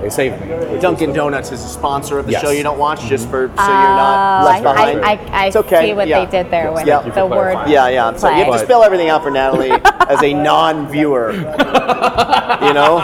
[0.00, 0.48] They saved me.
[0.80, 2.42] Dunkin' the- Donuts is a sponsor of the Yes.
[2.42, 5.00] show you don't watch, just for so you're not uh, left I, behind.
[5.04, 5.88] I, I, I it's okay.
[5.88, 6.24] see what yeah.
[6.24, 6.96] they did there with Yeah.
[7.02, 7.52] Thank you for the word.
[7.52, 7.72] clarifying.
[7.72, 8.16] Yeah, yeah.
[8.16, 9.70] So you have to But- spell everything out for Natalie
[10.08, 11.32] as a non-viewer.
[11.32, 12.98] you know,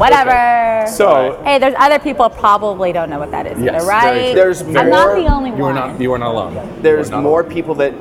[0.00, 0.86] Whatever.
[0.90, 4.24] So Hey, there's other people probably don't know what that is Yes, either, right?
[4.32, 4.34] true.
[4.34, 5.56] There's I'm not the only one.
[5.58, 5.76] you one.
[5.76, 6.78] are not you are not alone.
[6.82, 7.52] there's not more alone.
[7.52, 7.92] people that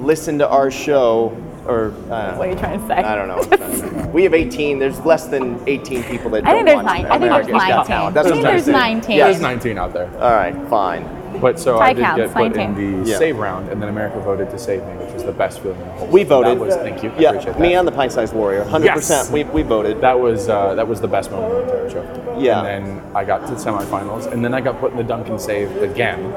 [0.00, 2.94] listen to our show, or uh, What are you trying to say?
[2.94, 3.36] I don't know.
[3.36, 4.08] what I'm trying to say.
[4.10, 4.78] we have 18.
[4.78, 7.06] There's less than 18 people that I don't think there's nine.
[7.06, 8.14] I think there's 19.
[8.14, 8.72] That's I think there's trying to say.
[8.72, 9.16] 19.
[9.16, 9.26] Yes.
[9.32, 10.10] There's 19 out there.
[10.14, 11.04] All right, fine.
[11.40, 12.60] But so Tie I did counts, get put 19.
[12.84, 13.18] in the Yeah.
[13.18, 15.86] save round, and then America voted to save me, which was the best feeling in
[15.86, 16.44] the whole We world.
[16.44, 16.58] voted.
[16.60, 17.10] That was, thank you.
[17.10, 17.78] I Yeah, appreciate me that.
[17.78, 18.64] and the pint-sized warrior.
[18.64, 18.84] 100%.
[18.84, 19.30] Yes.
[19.32, 20.00] We, we voted.
[20.00, 22.36] That was uh, that was the best moment of the entire show.
[22.38, 22.64] Yeah.
[22.64, 25.38] And then I got to the semifinals, and then I got put in the Dunkin'
[25.38, 26.32] save again,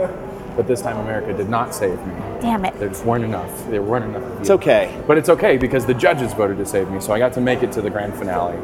[0.55, 2.13] but this time America did not save me.
[2.41, 2.77] Damn it.
[2.79, 3.69] There just weren't enough.
[3.69, 4.23] There weren't enough.
[4.23, 4.93] Of It's okay.
[5.07, 7.63] But it's okay because the judges voted to save me, so I got to make
[7.63, 8.57] it to the grand finale,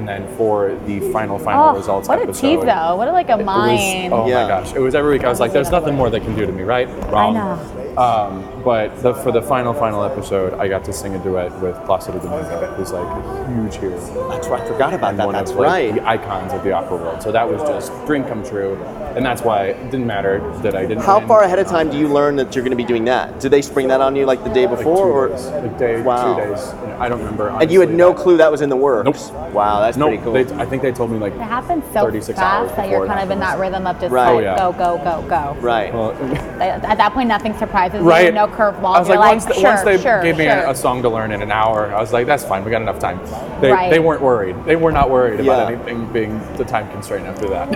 [0.00, 2.40] and then for the final final Oh, results what a episode.
[2.56, 2.96] tease though.
[2.96, 4.12] What a like a it was- mind.
[4.14, 4.42] oh Yeah.
[4.44, 4.72] my gosh!
[4.72, 5.24] It was every week.
[5.24, 7.36] I was like, "There's nothing more they can do to me, right?" Wrong.
[7.36, 7.76] I know.
[7.98, 11.74] Um, but the, for the final final episode, I got to sing a duet with
[11.84, 13.98] Placido Domingo, who's like a huge hero
[14.30, 14.62] That's right.
[14.62, 15.26] I forgot about and that.
[15.26, 15.94] one That's of like, right.
[15.94, 17.20] the icons of the opera world.
[17.22, 18.76] So that was just dream come true,
[19.16, 21.02] and that's why it didn't matter that I didn't.
[21.02, 21.28] How win.
[21.28, 23.38] far ahead of time do you learn that you're going to be doing that?
[23.40, 25.78] Do they spring that on you like the day Like before, two or days, like
[25.78, 26.34] day, Wow.
[26.38, 26.72] two days.
[27.00, 27.48] You know, I don't remember.
[27.48, 29.30] and you had honestly, no that- clue that was in the works?
[29.30, 29.52] Nope.
[29.54, 30.32] Wow, that's No, pretty cool.
[30.34, 33.00] they, I think they told me like It happens so 36 hours fast that you're
[33.00, 34.26] before kind of in that rhythm of just Right.
[34.26, 34.56] like Oh, yeah.
[34.58, 35.56] go, go, go, go.
[35.60, 35.92] right.
[35.94, 36.12] Well,
[36.60, 38.32] At that point, nothing surprises right.
[38.34, 38.96] No curveballs.
[38.96, 40.52] I was You're like, once, like, the- sure, once they sure, gave me sure.
[40.66, 42.64] a, a song to learn in an hour, I was like, that's fine.
[42.64, 43.18] We got enough time.
[43.60, 43.90] They, Right.
[43.90, 44.56] they weren't worried.
[44.66, 47.70] They were not worried about anything being the time constraint after that.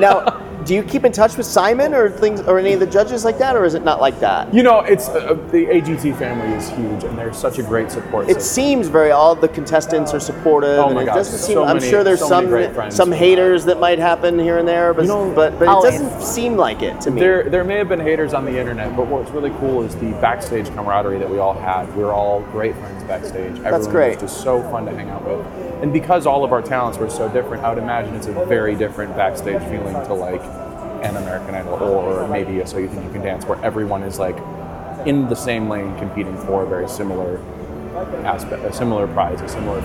[0.00, 3.24] now, do you keep in touch with Simon or things or any of the judges
[3.24, 4.52] like that, or is it not like that?
[4.54, 8.28] you know, it's uh, the AGT family is huge, and they're such a great support.
[8.28, 8.64] It system.
[8.64, 11.54] seems very all the contestants are supportive, Oh and it gosh, doesn't seem.
[11.54, 14.66] so I'm many- sure there's so some great some haters that might happen here and
[14.68, 17.20] there, but You know, but, but it doesn't seem like it to me.
[17.20, 20.10] There, there may have been haters on the internet, but what's really cool is the
[20.20, 21.94] backstage camaraderie that we all had.
[21.96, 23.58] We're all great friends backstage.
[23.60, 24.22] Everyone great.
[24.22, 25.46] was just so fun to hang out with.
[25.82, 28.74] And because all of our talents were so different, I would imagine it's a very
[28.74, 30.42] different backstage feeling to like
[31.04, 34.18] an American Idol or maybe a So You Think You Can Dance, where everyone is
[34.18, 34.36] like
[35.06, 37.38] in the same lane competing for a very similar
[38.24, 39.80] aspect, a similar prize, a similar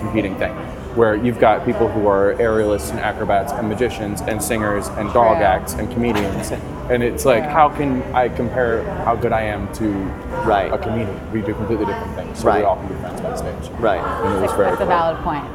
[0.00, 0.52] competing thing.
[0.96, 5.36] Where you've got people who are aerialists and acrobats and magicians and singers and dog
[5.36, 5.46] True.
[5.46, 6.50] acts and comedians,
[6.90, 7.52] and it's like, True.
[7.52, 9.90] how can I compare how good I am to
[10.44, 10.72] Right.
[10.72, 11.32] a comedian?
[11.32, 12.58] We do completely different things, so Right.
[12.60, 13.70] we all can be friends backstage.
[13.80, 14.00] right.
[14.24, 15.42] And it was very That's a valid point.
[15.42, 15.54] point.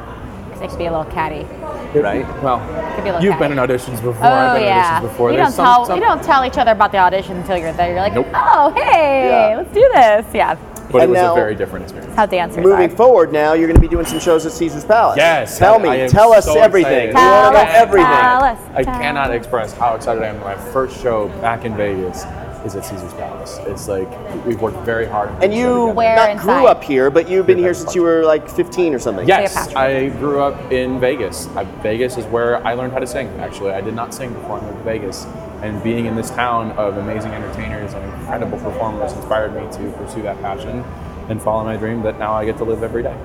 [0.52, 1.46] 'Cause It could be a little catty.
[1.94, 2.26] Right.
[2.42, 2.60] Well,
[3.02, 4.16] be you've been in auditions before.
[4.26, 4.98] Oh I've been in yeah.
[4.98, 5.30] auditions before.
[5.30, 7.56] You There's don't some- tell some- you don't tell each other about the audition until
[7.56, 7.90] you're there.
[7.92, 8.26] You're like, Nope.
[8.34, 9.56] oh hey, Yeah.
[9.56, 10.24] let's do this.
[10.32, 10.54] Yeah.
[10.92, 12.14] but it was now- a very different experience.
[12.14, 12.96] How dancers Moving are.
[12.96, 15.16] forward now, you're going to be doing some shows at Caesar's Palace.
[15.16, 15.58] Yes.
[15.58, 16.04] Tell I- me.
[16.04, 17.08] I tell us so everything.
[17.08, 17.14] excited.
[17.16, 18.10] We want to know Tell us, everything.
[18.12, 18.58] tell us.
[18.76, 20.40] I cannot express how excited I am.
[20.44, 22.24] My first show back in Vegas.
[22.64, 23.58] Is at Caesar's Palace.
[23.66, 24.08] It's like
[24.46, 25.28] we've worked very hard.
[25.30, 25.94] And putting the show you together.
[25.94, 26.42] Where not inside?
[26.44, 29.28] grew up here, but you've been Here, here since you were like 15 or something.
[29.28, 31.48] Yes, I grew up in Vegas.
[31.56, 33.28] I, Vegas is where I learned how to sing.
[33.40, 35.24] Actually, I did not sing before I moved to Vegas,
[35.62, 40.22] and being in this town of amazing entertainers and incredible performers inspired me to pursue
[40.22, 40.84] that passion
[41.28, 43.16] and follow my dream that now I get to live every day.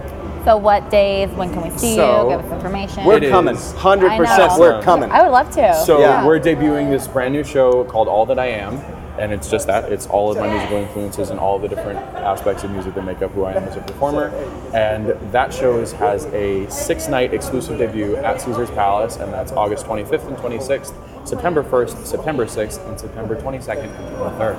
[0.46, 1.30] So what days?
[1.32, 2.38] When can we see So, you?
[2.38, 3.04] Give us information.
[3.04, 3.56] We're It coming.
[3.56, 5.12] 100% we're coming.
[5.12, 5.74] I would love to.
[5.86, 6.26] So Yeah.
[6.26, 8.80] we're debuting this brand new show called All That I Am,
[9.20, 9.92] and it's just that.
[9.92, 13.22] It's all of my musical influences and all the different aspects of music that make
[13.22, 14.30] up who I am as a performer.
[14.74, 19.86] And that show is, has a six-night exclusive debut at Caesar's Palace, and that's August
[19.86, 20.94] 25th and 26th,
[21.30, 24.56] September 1st, September 6th, and September 22nd and 23rd.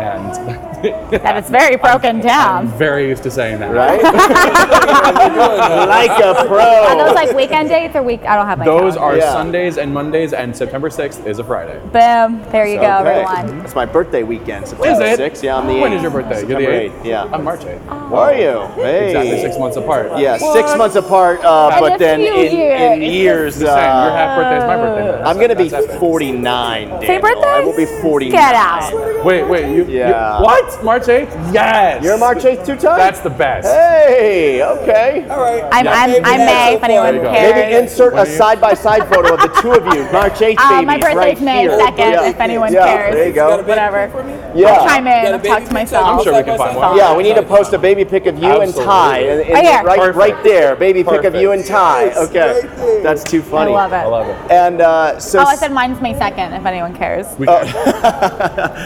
[0.00, 0.32] And
[1.22, 2.66] That is very broken down.
[2.68, 3.72] I'm very used to saying that.
[3.72, 4.02] Right?
[5.88, 6.58] like a pro.
[6.60, 8.22] Are those like weekend dates or week?
[8.24, 9.00] I don't have my Those calendar.
[9.00, 9.32] are Yeah.
[9.32, 11.78] Sundays and Mondays, and September 6th is a Friday.
[11.92, 12.42] Boom.
[12.50, 13.22] There you go, Okay.
[13.22, 13.60] everyone.
[13.64, 15.18] It's my birthday weekend, Is September it?
[15.18, 15.42] 6th.
[15.42, 15.80] Yeah, I'm the 8th.
[15.80, 16.40] When is your birthday?
[16.40, 17.04] You're September the 8th.
[17.04, 17.24] Yeah.
[17.32, 18.10] I'm March 8th.
[18.10, 18.66] Where are you?
[18.82, 19.06] Hey.
[19.08, 20.18] Exactly six months apart.
[20.18, 23.14] Yeah, six months apart, uh, but then few in, in years.
[23.14, 23.54] years.
[23.58, 23.74] The same.
[23.76, 25.12] Your Uh, half birthday is my birthday.
[25.18, 25.26] then.
[25.26, 26.88] I'm gonna be That's 49.
[26.88, 27.00] Daniel.
[27.02, 27.48] Same birthday?
[27.48, 28.30] I will be 49.
[28.30, 29.24] Get out.
[29.24, 29.74] Wait, wait.
[29.74, 30.38] You, Yeah.
[30.38, 30.84] you- what?
[30.84, 31.36] March 8th?
[31.52, 32.02] Yes.
[32.02, 32.98] You're March 8th two times.
[32.98, 33.66] That's the best.
[33.68, 35.26] Hey, okay.
[35.30, 35.64] All right.
[35.72, 35.92] I'm, Yeah.
[35.92, 37.32] I'm, Maybe I'm May if anyone There you go.
[37.32, 37.54] cares.
[37.54, 40.68] Maybe insert a side by side photo of the two of you, March 8th Uh,
[40.70, 41.70] babies, my birthday's right May here.
[41.78, 42.28] 2nd, Yeah.
[42.28, 43.14] if anyone Yeah, cares.
[43.14, 43.48] there you go.
[43.48, 44.06] Got a baby Whatever.
[44.06, 44.34] pic for me?
[44.54, 44.68] Yeah.
[44.72, 45.72] I'll chime in a and baby talk to pic?
[45.72, 46.06] myself.
[46.06, 46.96] I'm sure we can find one.
[46.96, 48.84] Yeah, we need to post a baby pic of you and Absolutely.
[48.84, 49.18] Ty.
[49.18, 49.52] And, and
[49.86, 50.12] Right here.
[50.12, 52.12] right, right there, baby pic of you and Ty.
[52.16, 52.62] Okay,
[53.02, 53.56] that's too funny.
[53.56, 53.72] I funny.
[53.72, 53.96] love it.
[53.96, 54.36] I love it.
[54.50, 57.24] And uh, so, Oh, I said mine's May 2nd, if anyone cares.
[57.38, 57.62] We, uh,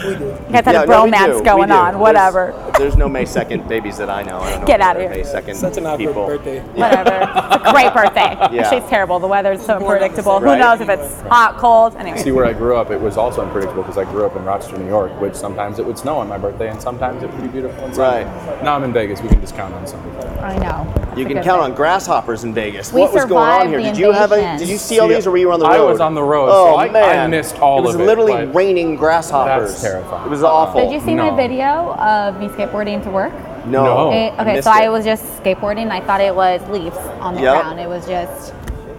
[0.05, 0.25] we do.
[0.25, 1.73] You guys had yeah, a no, we do, bromance we going do.
[1.73, 2.53] on, There's- whatever.
[2.55, 4.39] There's, no May 2nd babies that I know.
[4.39, 5.11] I don't know Get out of here.
[5.11, 6.25] May 2nd Such an awkward people.
[6.27, 6.59] birthday.
[6.59, 7.19] Whatever.
[7.55, 8.21] It's a great birthday.
[8.51, 8.63] Yeah.
[8.63, 9.19] Actually, it's terrible.
[9.19, 10.39] The weather's so unpredictable.
[10.39, 10.59] Who Right.
[10.59, 11.95] knows if it's hot, cold?
[11.97, 12.17] Anyway.
[12.17, 12.91] see where I grew up.
[12.91, 15.85] It was also unpredictable because I grew up in Rochester, New York, which sometimes it
[15.85, 18.25] would snow on my birthday and sometimes it would be beautiful and sunny.
[18.25, 18.63] Right.
[18.63, 19.21] Now I'm in Vegas.
[19.21, 20.11] We can just count on something.
[20.41, 20.85] I know.
[21.15, 21.71] You a can good count thing.
[21.71, 22.91] on grasshoppers in Vegas.
[22.91, 23.77] We what was going on survived here?
[23.79, 24.35] the Did you have a?
[24.35, 24.57] invasion.
[24.57, 25.73] Did you see all See, these, or were you on the road?
[25.73, 27.95] I was on the road, Oh so I- I man, missed all of It was
[27.95, 29.69] of it, literally but- raining grasshoppers.
[29.71, 30.25] That's terrifying.
[30.25, 30.81] It was awful.
[30.81, 31.35] Did you see my No.
[31.35, 33.33] video of me skateboarding to work?
[33.65, 33.83] No.
[33.83, 34.11] No.
[34.11, 35.89] It- I okay, missed so I was just skateboarding.
[35.89, 37.61] I thought it was leaves on the Yep.
[37.61, 37.79] ground.
[37.79, 38.53] It was just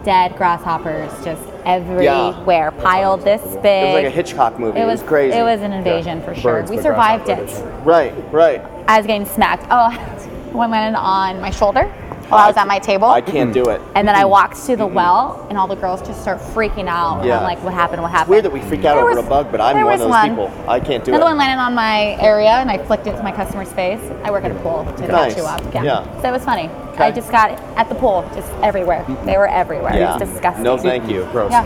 [0.04, 3.82] dead grasshoppers, just everywhere, piled this big.
[3.84, 4.80] It was like a Hitchcock movie.
[4.80, 5.36] It was crazy.
[5.38, 6.54] It was an invasion for sure.
[6.54, 7.48] Birds, we survived it.
[7.84, 8.60] right, right.
[8.88, 9.66] I was getting smacked.
[9.70, 9.90] Oh,
[10.52, 11.90] one landed on my shoulder
[12.28, 13.06] while I was at my table.
[13.08, 13.80] I can't do it.
[13.94, 17.18] and then I walked to the well, and all the girls just start freaking out.
[17.18, 17.38] And Yeah.
[17.38, 18.00] I'm like, "What happened?
[18.02, 19.76] What It's happened?" weird that we freak out There over was- a bug, but I'm
[19.76, 20.28] there one of was those one.
[20.30, 20.50] people.
[20.68, 21.14] I can't do it.
[21.16, 21.34] Another it.
[21.34, 24.00] one landed on my area, and I flicked it to my customer's face.
[24.24, 25.34] I work at a pool to Nice.
[25.34, 25.60] catch you up.
[25.84, 26.04] Yeah.
[26.22, 26.70] So it was funny.
[26.94, 27.04] Okay.
[27.06, 29.04] I just got at the pool, just everywhere.
[29.24, 29.94] They were everywhere.
[29.94, 30.16] Yeah.
[30.16, 30.62] It was disgusting.
[30.64, 31.26] No, thank you.
[31.32, 31.50] Gross.
[31.50, 31.64] Yeah.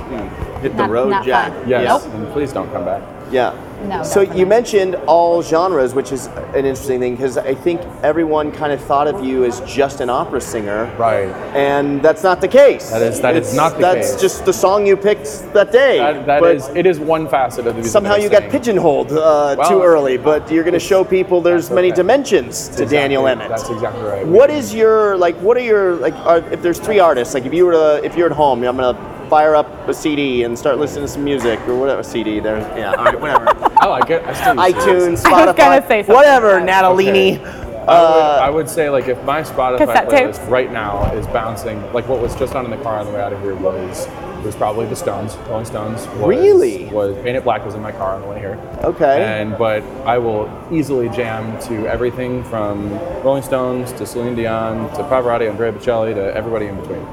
[0.62, 1.52] Hit the Not- road, not Jack.
[1.52, 1.62] fun.
[1.68, 1.88] Yes.
[1.88, 2.14] Nope.
[2.14, 3.02] And please don't come back.
[3.30, 3.54] Yeah.
[3.88, 4.40] No, So definitely.
[4.40, 8.80] you mentioned all genres, which is an interesting thing because I think everyone kind of
[8.80, 10.90] thought of you as just an opera singer.
[10.96, 11.28] Right.
[11.54, 12.90] And that's not the case.
[12.90, 14.20] That is- that is It's- not the that's case.
[14.22, 15.98] just the song you picked that day.
[15.98, 17.92] That, that but is- it is one facet of the music.
[17.92, 20.16] somehow you got pigeonholed uh, Well, too early.
[20.16, 21.96] But you're going to show people there's many okay.
[21.96, 23.50] dimensions to Exactly- Daniel Emmett.
[23.50, 24.26] That's exactly right.
[24.26, 25.36] What is your like?
[25.42, 26.14] What are your like?
[26.24, 28.76] Are, if there's three artists, like if you were to, if you're at home, I'm
[28.76, 28.96] gonna
[29.28, 32.40] fire up a CD and start listening to some music or whatever CD.
[32.40, 33.46] There, yeah, all right, whatever.
[33.80, 34.22] I like it.
[34.24, 34.76] I still use it.
[34.76, 36.54] iTunes, Spotify, I was gonna say something whatever.
[36.56, 36.82] like that.
[36.84, 37.38] Natalini.
[37.38, 40.38] I, would, Uh, I would say like if my Spotify Cassette tapes.
[40.38, 43.12] playlist right now is bouncing, like what was just on in the car on the
[43.12, 44.08] way out of here was
[44.44, 46.06] was probably the Stones, Rolling Stones.
[46.18, 46.86] Was, Really?
[46.86, 48.56] Was Paint It Black was in my car on the way here.
[48.84, 49.22] Okay.
[49.40, 52.90] And but I will easily jam to everything from
[53.24, 57.04] Rolling Stones to Celine Dion to Pavarotti, Andrea Bocelli to everybody in between.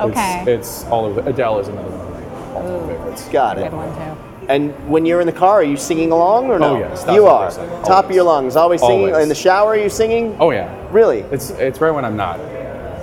[0.00, 0.44] Okay.
[0.46, 1.20] It's, it's all over.
[1.28, 3.28] Adele is another one of my all-time favorites.
[3.28, 3.62] got it.
[3.70, 4.20] Good one too.
[4.48, 6.76] And when you're in the car, are you singing along or oh, no?
[6.76, 7.48] Oh, yes, you are.
[7.48, 9.10] 1000%, Top of your lungs, always singing.
[9.10, 9.22] Always.
[9.22, 10.36] In the shower, are you singing?
[10.40, 10.74] Oh yeah.
[10.90, 11.20] Really?
[11.30, 12.40] It's it's rare when I'm not.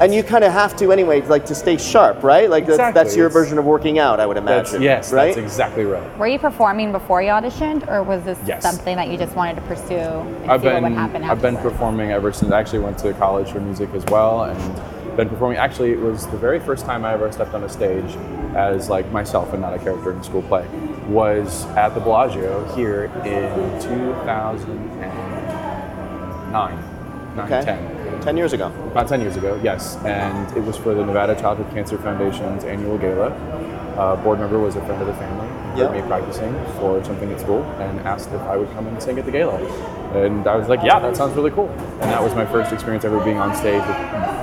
[0.02, 2.50] And you kind of have to anyway, like to stay sharp, right?
[2.50, 4.82] Like that's, Exactly, that's your it's- version of working out, I would That's imagine.
[4.82, 5.36] yes, right?
[5.36, 6.18] that's exactly right.
[6.18, 8.64] Were you performing before you auditioned, or was this Yes.
[8.64, 11.42] something that you just wanted to pursue and I've see been what would happen I've
[11.42, 11.74] been afterwards?
[11.76, 14.58] performing ever since I actually went to college for music as well and
[15.20, 18.16] been performing actually it was the very first time I ever stepped on a stage
[18.56, 20.66] as like myself and not a character in a school play
[21.10, 26.84] was at the Bellagio here in 2009 9
[27.40, 27.62] Okay.
[27.64, 28.68] 10 Ten years ago.
[28.92, 29.96] about 10 years ago, yes.
[30.04, 33.32] And it was for the Nevada Childhood Cancer Foundation's annual gala.
[33.98, 35.88] a board member was a friend of the family, Yeah.
[35.88, 39.18] heard me practicing for something at school, and asked if I would come and sing
[39.20, 39.58] at the gala.
[40.14, 41.70] And I was like, yeah, that sounds really cool.
[41.70, 43.84] And that was my first experience ever being on stage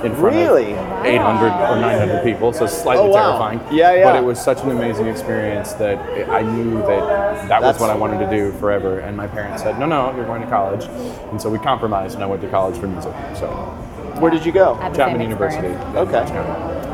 [0.05, 0.71] in front Really?
[0.73, 3.29] of 800 or 900 people, so slightly Oh, wow.
[3.29, 3.75] terrifying.
[3.75, 4.03] Yeah, yeah.
[4.05, 5.97] But it was such an amazing experience that
[6.29, 8.99] I knew that that That's- was what I wanted to do forever.
[8.99, 10.85] And my parents said, no, no, you're going to college.
[11.31, 13.13] And so we compromised, and I went to college for music.
[13.35, 13.47] So
[14.19, 14.75] Where did you go?
[14.75, 15.67] Had the Chapman University.
[15.67, 16.17] Okay.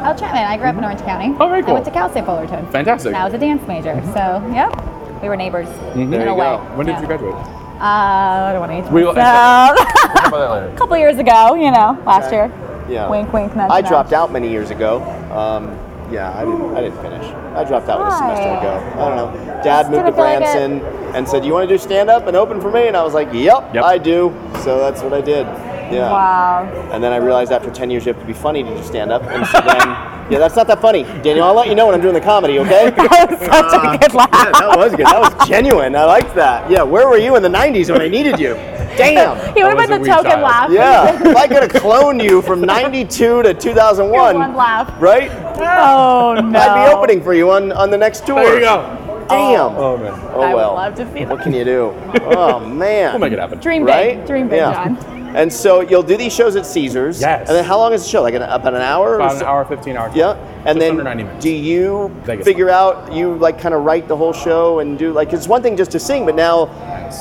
[0.05, 0.43] Oh, Chapman.
[0.43, 1.33] I grew up in Orange County.
[1.39, 1.71] Oh, very cool.
[1.71, 2.65] I went to Cal State Fullerton.
[2.71, 3.09] Fantastic.
[3.13, 4.01] And I was a dance major.
[4.13, 4.75] So, yep.
[5.21, 5.99] We were neighbors mm-hmm.
[6.01, 6.45] in There a you way.
[6.45, 6.57] go.
[6.75, 7.01] When did Yeah.
[7.01, 7.35] you graduate?
[7.83, 9.77] Uh, I don't want to age We will- myself.
[9.77, 10.67] We'll talk about that later.
[10.73, 12.35] a couple years ago, you know, last Okay.
[12.35, 12.51] year.
[12.89, 13.09] Yeah.
[13.09, 13.89] Wink, wink, nudge, I nudge.
[13.89, 15.01] dropped out many years ago.
[15.31, 15.77] Um,
[16.11, 16.75] yeah, I didn't.
[16.75, 17.25] I didn't finish.
[17.55, 18.73] I dropped out with a semester ago.
[18.95, 19.63] I don't know.
[19.63, 20.39] Dad moved to didn't like.
[20.39, 20.81] Branson
[21.15, 23.13] and said, "You want to do stand up and open for me?" And I was
[23.13, 23.83] like, "Yep, Yep.
[23.83, 24.31] I do."
[24.63, 25.45] So that's what I did.
[25.91, 26.11] Yeah.
[26.11, 26.89] Wow.
[26.91, 29.11] And then I realized after 10 years you have to be funny to do stand
[29.11, 29.23] up.
[29.23, 29.77] And so then,
[30.33, 31.03] yeah, that's not that funny.
[31.21, 32.89] Daniel, I'll let you know when I'm doing the comedy, okay?
[33.13, 34.29] That was such a uh, good laugh.
[34.31, 35.05] Yeah, that was good.
[35.05, 35.95] That was genuine.
[35.95, 36.69] I liked that.
[36.69, 38.55] Yeah, where were you in the 90s when I needed you?
[38.97, 39.37] Damn.
[39.55, 40.41] He would have been the token child.
[40.41, 40.71] laugh.
[40.71, 45.01] Yeah, if I could have cloned you from 92 to 2001, One laugh.
[45.01, 45.29] right?
[45.57, 46.59] Oh no.
[46.59, 48.41] I'd be opening for you on, on the next tour.
[48.41, 48.99] There you go.
[49.29, 49.59] Damn.
[49.75, 50.13] Oh, oh man.
[50.33, 50.41] Oh, well.
[50.41, 50.73] I would well.
[50.73, 51.29] love to see that.
[51.29, 51.93] What can you do?
[52.35, 53.13] Oh, man.
[53.13, 53.59] We'll make it happen.
[53.59, 53.89] Dream big.
[53.95, 54.27] Right?
[54.27, 54.73] Dream big, Yeah.
[54.85, 55.22] John.
[55.35, 57.19] And so you'll do these shows at Caesars.
[57.21, 57.47] Yes.
[57.47, 58.21] And then how long is the show?
[58.21, 59.11] Like an, about an hour?
[59.11, 59.45] or About an so?
[59.45, 60.15] hour, 15 hours.
[60.15, 60.33] Yeah.
[60.65, 61.43] And then 90 minutes.
[61.43, 62.45] do you Vegas.
[62.45, 65.61] figure out you like kind of write the whole show and do like it's one
[65.61, 66.65] thing just to sing, but now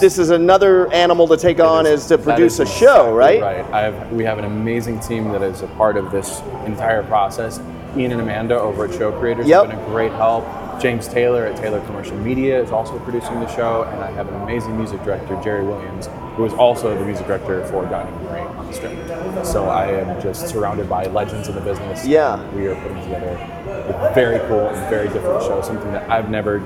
[0.00, 3.42] this is another animal to take on is to produce is a show, exactly right?
[3.42, 3.72] Right.
[3.72, 7.58] I have, we have an amazing team that is a part of this entire process.
[7.96, 9.66] Ian and Amanda over at Show Creators Yep.
[9.66, 10.44] have been a great help.
[10.80, 14.34] James Taylor at Taylor Commercial Media is also producing the show, and I have an
[14.42, 18.66] amazing music director, Jerry Williams, who is also the music director for Dining Rain on
[18.66, 19.44] the strip.
[19.44, 22.04] So I am just surrounded by legends in the business.
[22.06, 22.42] Yeah.
[22.54, 26.60] We are putting together a very cool and very different show, something that I've never,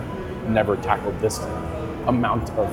[0.48, 1.38] never tackled this
[2.06, 2.70] amount of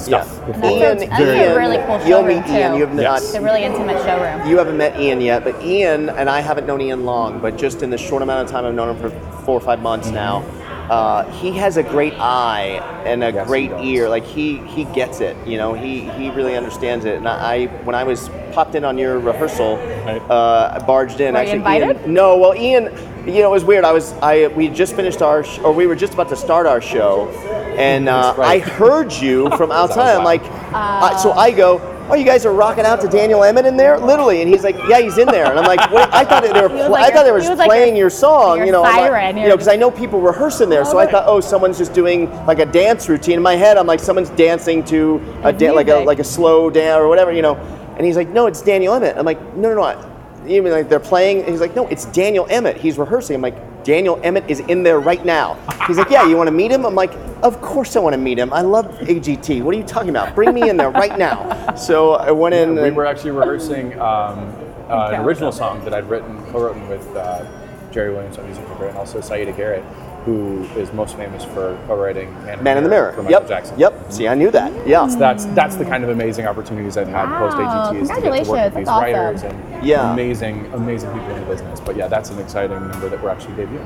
[0.00, 0.46] stuff Yeah.
[0.46, 0.78] before.
[0.78, 2.72] That's a- It's that's a very- really cool You'll showroom, meet Ian.
[2.72, 2.78] too.
[2.78, 3.22] You have Yes.
[3.24, 4.46] It's not a really intimate showroom.
[4.48, 7.82] you haven't met Ian yet, but Ian and I haven't known Ian long, but just
[7.82, 9.10] in the short amount of time I've known him for
[9.44, 10.16] four or five months Mm-hmm.
[10.16, 10.42] now.
[10.90, 14.06] Uh, he has a great eye and a Yes, great ear.
[14.06, 15.34] Like he he gets it.
[15.46, 17.14] You know, he he really understands it.
[17.16, 20.20] And I when I was popped in on your rehearsal, Right.
[20.28, 21.32] uh, I barged in.
[21.32, 22.00] Were you Actually, invited?
[22.02, 22.90] Ian, no, well, Ian,
[23.24, 23.86] you know, it was weird.
[23.86, 26.36] I was I we had just finished our sh- or we were just about to
[26.36, 27.28] start our show,
[27.76, 28.62] and uh, right.
[28.62, 30.10] I heard you from outside.
[30.16, 30.24] I'm loud.
[30.24, 30.42] like,
[30.74, 31.90] I, so I go.
[32.06, 34.76] Oh, you guys are rocking out to Daniel Emmett in there, literally, and he's like,
[34.88, 36.90] "Yeah, he's in there." And I'm like, "Wait, I thought that they were, was pl-
[36.90, 38.92] like I thought they were was like playing your- your song, your you know, I'm
[39.00, 39.10] like-
[39.44, 41.94] you know, because I know people rehearse in there, so I thought, oh, someone's just
[41.94, 43.36] doing like a dance routine.
[43.36, 46.24] In my head, I'm like, someone's dancing to a His da- like a like a
[46.24, 47.54] slow dance or whatever, you know.
[47.96, 50.10] And he's like, "No, it's Daniel Emmett." I'm like, "No, no, no." I-
[50.46, 51.40] You mean like they're playing?
[51.40, 52.76] And he's like, "No, it's Daniel Emmett.
[52.76, 56.36] He's rehearsing." I'm like, "Daniel Emmett is in there right now." He's like, "Yeah, you
[56.36, 58.52] want to meet him?" I'm like, "Of course I want to meet him.
[58.52, 59.62] I love AGT.
[59.62, 60.34] What are you talking about?
[60.34, 62.76] Bring me in there right now." So I went in.
[62.76, 64.54] We were actually rehearsing um,
[64.88, 67.44] uh, an original song that I'd written, co-written with uh,
[67.90, 69.82] Jerry Williams, our music director, and also Siedah Garrett,
[70.24, 73.12] who is most famous for co-writing "Man, Man in the Mirror.
[73.12, 73.48] for Michael Yep.
[73.48, 73.78] Jackson.
[73.78, 74.12] Yep.
[74.12, 74.72] See, I knew that.
[74.86, 75.06] Yeah.
[75.06, 78.14] So that's that's the kind of amazing opportunities I've had Wow, post AGT is to
[78.14, 80.12] get to work with congratulations, these that's writers and Yeah.
[80.12, 81.80] amazing amazing people in the business.
[81.80, 83.84] But yeah, that's an exciting number that we're actually debuting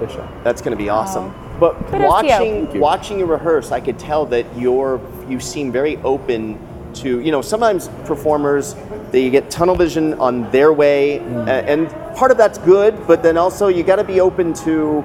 [0.00, 0.26] this show.
[0.44, 1.32] That's going to be awesome.
[1.58, 2.80] But Kudos watching Thank you.
[2.80, 6.58] watching you rehearse, I could tell that you're you seem very open
[6.94, 8.76] to you know sometimes performers
[9.10, 11.48] they get tunnel vision on their way, Mm.
[11.66, 15.02] and part of that's good, but then also you got to be open to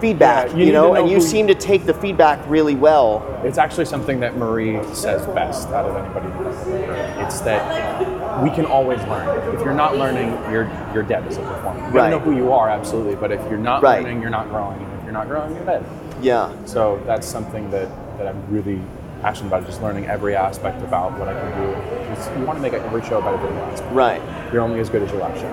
[0.00, 0.48] feedback.
[0.50, 3.22] Yeah, you you, know, know and you seem to take the feedback really well.
[3.44, 6.28] It's actually something that Marie says best out of anybody.
[6.28, 7.26] that I've ever heard.
[7.26, 9.54] It's that we can always learn.
[9.54, 11.80] If you're not learning, you're you're dead as a performer.
[11.88, 12.10] You Right.
[12.10, 13.14] know who you are, absolutely.
[13.16, 14.02] But if you're not Right.
[14.02, 14.78] learning, you're not growing.
[14.78, 15.84] And if you're not growing, you're dead.
[16.20, 16.50] Yeah.
[16.64, 18.80] So that's something that, that I'm really
[19.26, 21.74] passionate about, just learning every aspect about what I can do.
[22.14, 23.82] 'Cause You want to make every show better than the last.
[23.90, 24.22] Right.
[24.52, 25.50] You're only as good as your last show.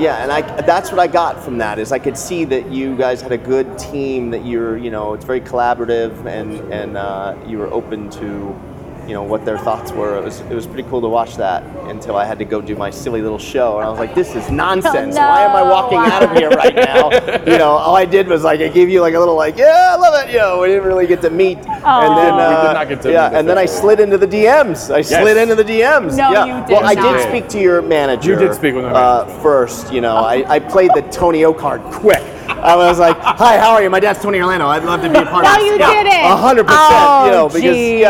[0.00, 2.96] Yeah, and I that's what I got from that is I could see that you
[2.96, 7.34] guys had a good team that you're you know it's very collaborative and and uh,
[7.46, 8.52] you were open to
[9.08, 10.18] you know what their thoughts were.
[10.18, 12.76] It was it was pretty cool to watch that until I had to go do
[12.76, 15.16] my silly little show and I was like this is nonsense.
[15.16, 15.70] Oh, Why am I no.
[15.70, 17.10] walking out of here right now?
[17.50, 19.92] you know all I did was like I gave you like a little like yeah
[19.92, 22.68] I love it you know we didn't really get to meet and then We did
[22.68, 24.90] uh, not get to yeah meet and then I slid into the DMs.
[24.94, 26.16] I slid into the DMs.
[26.16, 26.44] No, yeah.
[26.44, 27.16] you did Well I not.
[27.16, 28.32] did speak to your manager.
[28.32, 29.90] You did speak with my uh, first.
[29.90, 32.22] You know, I, I played the Tony O card quick.
[32.62, 33.90] I was like, "Hi, how are you?
[33.90, 34.66] My dad's Tony Orlando.
[34.66, 36.24] I'd love to be a part No, of this." you yeah, didn't.
[36.32, 37.26] A hundred Oh, percent.
[37.26, 38.00] You know, because jeez.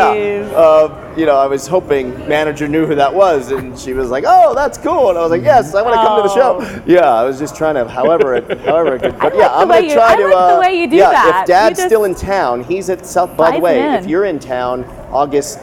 [0.51, 4.09] yeah, uh, you know, I was hoping manager knew who that was, and she was
[4.09, 6.33] like, "Oh, that's cool," and I was like, "Yes, I want to come to the
[6.33, 9.19] show." Yeah, I was just trying to, however, it, however it could.
[9.19, 10.23] But yeah, like the I'm gonna you- try I to.
[10.23, 11.41] like the uh, way you do yeah, that.
[11.41, 13.35] if Dad's just still in town, he's at South.
[13.37, 13.93] By the way, in.
[13.95, 15.59] if you're in town, August.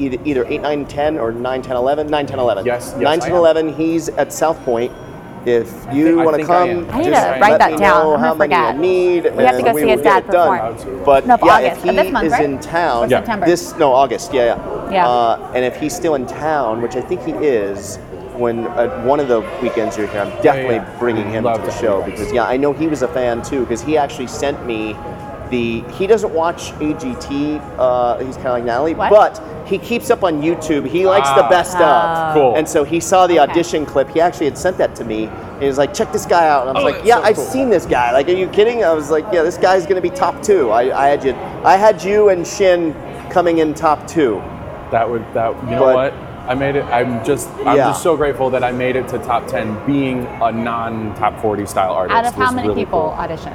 [0.00, 2.06] Either, either 8, 9, 10 or 9, 10, 11.
[2.06, 2.64] 9, 10, 11.
[2.64, 3.36] Yes, yes, 9, I 10, am.
[3.36, 3.72] 11.
[3.74, 4.92] He's at South Point.
[5.46, 6.90] If you want to think I come.
[6.90, 8.04] I need to just write let that me down.
[8.04, 8.74] know I'm how gonna many forget.
[8.74, 9.36] you need.
[9.36, 10.74] We have to and go we see will his get dad it done.
[10.76, 11.04] perform.
[11.04, 11.76] But No, but yeah, August.
[11.78, 12.44] if he This month, is right?
[12.44, 13.46] in town, Or September?
[13.46, 15.08] this no August, yeah, yeah, Yeah.
[15.08, 17.96] Uh, and if he's still in town, which I think he is,
[18.36, 20.98] when uh, one of the weekends you're here, I'm definitely yeah.
[20.98, 22.10] bringing him Love to the to have show guys.
[22.10, 24.94] because yeah, I know he was a fan too because he actually sent me
[25.50, 25.80] the.
[25.92, 27.60] He doesn't watch AGT.
[27.78, 29.10] Uh, he's kind of like Natalie, What?
[29.10, 30.86] but he keeps up on YouTube.
[30.86, 31.48] He likes the Ah.
[31.48, 31.84] best Oh.
[31.84, 32.34] of.
[32.34, 32.54] Cool.
[32.56, 33.50] And so he saw the Okay.
[33.50, 34.08] audition clip.
[34.10, 35.24] He actually had sent that to me.
[35.26, 36.66] And he was like, check this guy out.
[36.66, 37.44] And I was Oh, like, that's yeah, so I've cool.
[37.44, 38.12] seen this guy.
[38.12, 38.84] Like, are you kidding?
[38.84, 40.70] I was like, yeah, this guy's going to be top two.
[40.70, 41.34] I, I had you,
[41.64, 42.94] I had you and Shin
[43.30, 44.40] coming in top two.
[44.90, 46.14] That would that you know But- what?
[46.48, 46.84] I made it.
[46.86, 47.88] I'm just I'm Yeah.
[47.88, 51.92] just so grateful that I made it to top ten, being a non-top forty style
[51.92, 52.16] artist.
[52.16, 53.10] Out of how was many really people Cool.
[53.20, 53.52] audition?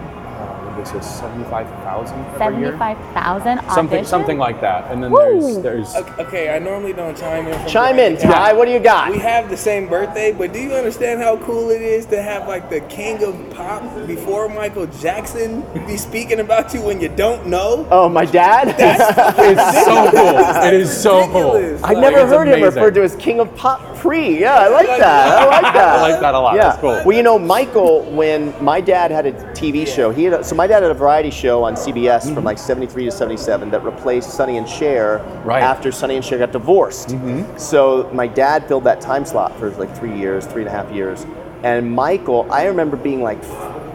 [0.83, 2.25] This is seventy-five thousand?
[2.37, 3.61] Seventy-five thousand.
[3.73, 4.91] Something something like that.
[4.91, 5.61] And then Woo!
[5.61, 7.67] there's there's Okay, okay, I normally don't chime in.
[7.69, 8.27] Chime in, Jamaica.
[8.33, 8.53] Ty.
[8.53, 9.11] What do you got?
[9.11, 12.47] We have the same birthday, but do you understand how cool it is to have
[12.49, 17.47] like the king of pop before Michael Jackson be speaking about you when you don't
[17.47, 17.87] know?
[17.89, 18.75] Oh, my dad?
[18.77, 20.63] it's so cool.
[20.63, 21.55] It is so cool.
[21.55, 24.39] I've Like, never it's heard him referred to as king of pop pre.
[24.39, 25.37] Yeah, I like that.
[25.37, 25.77] I like that.
[25.99, 26.55] I like that a lot.
[26.55, 26.63] Yeah.
[26.69, 27.01] That's cool.
[27.05, 30.55] Well, you know, Michael, when my dad had a TV show, he had a, so
[30.55, 34.31] my dad had a variety show on CBS from like 73 to 77 that replaced
[34.31, 35.62] Sonny and Cher Right.
[35.62, 37.09] after Sonny and Cher got divorced.
[37.09, 37.57] Mm-hmm.
[37.57, 40.91] So my dad filled that time slot for like three years, three and a half
[40.91, 41.25] years.
[41.63, 43.41] And Michael, I remember being like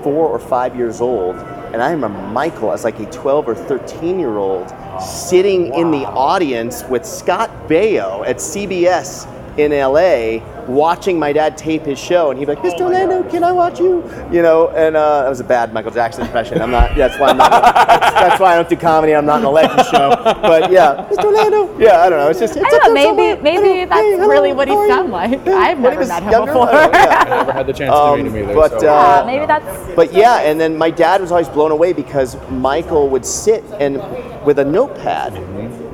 [0.02, 1.36] four or five years old.
[1.72, 6.06] And I remember Michael as like a 12 or 13 year old sitting in the
[6.06, 9.26] audience with Scott Baio at CBS
[9.58, 12.82] in LA watching my dad tape his show and he'd be like, Mr.
[12.82, 14.04] Orlando, can I watch you?
[14.30, 16.60] You know, and uh, that was a bad Michael Jackson impression.
[16.60, 19.14] I'm not, that's why I'm not, that's, that's why I don't do comedy.
[19.14, 20.10] I'm not in a legend show.
[20.24, 21.24] But yeah, Mr.
[21.24, 21.78] Orlando.
[21.78, 22.28] Yeah, I don't know.
[22.28, 23.14] It's just, it's I don't know.
[23.14, 24.92] Maybe maybe Hello, that's hey, hello, really what he how are you?
[24.92, 25.44] sound like.
[25.46, 26.68] Yeah, I've never was met him younger, before.
[26.68, 27.24] I yeah.
[27.26, 28.54] I never had the chance Um, to meet him either.
[28.54, 28.76] but, so.
[28.78, 29.94] uh, Yeah, maybe that's.
[29.94, 33.96] But yeah, and then my dad was always blown away because Michael would sit and
[34.44, 35.34] with a notepad,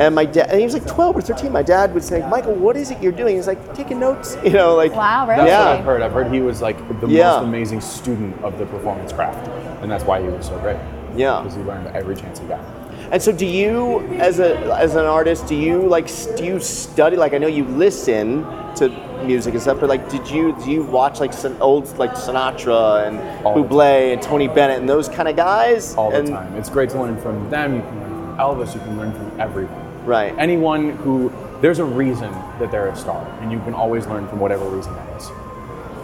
[0.00, 1.52] and my dad, and he was like 12 or 13.
[1.52, 4.50] My dad would say, "Michael, what is it you're doing?" He's like, "Taking notes," you
[4.50, 4.94] know, like.
[4.94, 5.38] Wow, really?
[5.42, 5.68] That's Yeah.
[5.70, 6.02] what I've heard.
[6.02, 7.32] I've heard he was like the Yeah.
[7.34, 9.48] most amazing student of the performance craft,
[9.82, 10.76] and that's why he was so great.
[11.16, 11.40] Yeah.
[11.42, 12.58] because he learned every chance he got.
[13.12, 17.16] And so, do you, as a as an artist, do you like do you study?
[17.16, 18.44] Like, I know you listen
[18.76, 18.88] to
[19.24, 23.06] music and stuff, but like, did you do you watch like some old like Sinatra
[23.06, 25.94] and All Bublé and Tony Bennett and those kind of guys?
[25.96, 26.54] all And- the time.
[26.56, 27.76] It's great to learn from them.
[27.76, 28.74] You can learn from Elvis.
[28.74, 29.74] You can learn from everyone.
[30.04, 30.34] Right.
[30.36, 31.30] Anyone who
[31.64, 34.94] there's a reason that they're a star, and you can always learn from whatever reason
[34.96, 35.30] that is.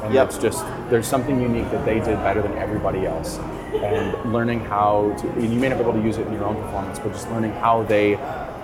[0.03, 0.29] And Yep.
[0.29, 3.39] it's just there's something unique that they did better than everybody else,
[3.75, 5.29] and learning how to.
[5.29, 7.31] and You may not be able to use it in your own performance, but just
[7.31, 8.15] learning how they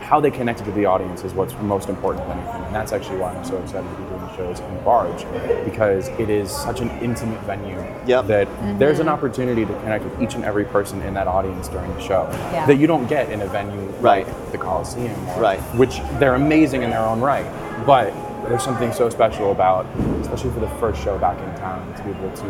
[0.00, 2.62] how they connected to the audience is what's most important than anything.
[2.64, 5.24] And that's actually why I'm so excited to be doing shows in Barge
[5.64, 8.26] because it is such an intimate venue Yep.
[8.26, 8.78] that mm-hmm.
[8.78, 12.00] there's an opportunity to connect with each and every person in that audience during the
[12.00, 12.66] show Yeah.
[12.66, 14.26] that you don't get in a venue Right.
[14.26, 15.60] like the Coliseum, or- Right.
[15.76, 17.46] Which they're amazing in their own right,
[17.86, 18.12] but
[18.48, 19.86] there's something so special about,
[20.20, 22.46] especially for the first show back in town, to be able to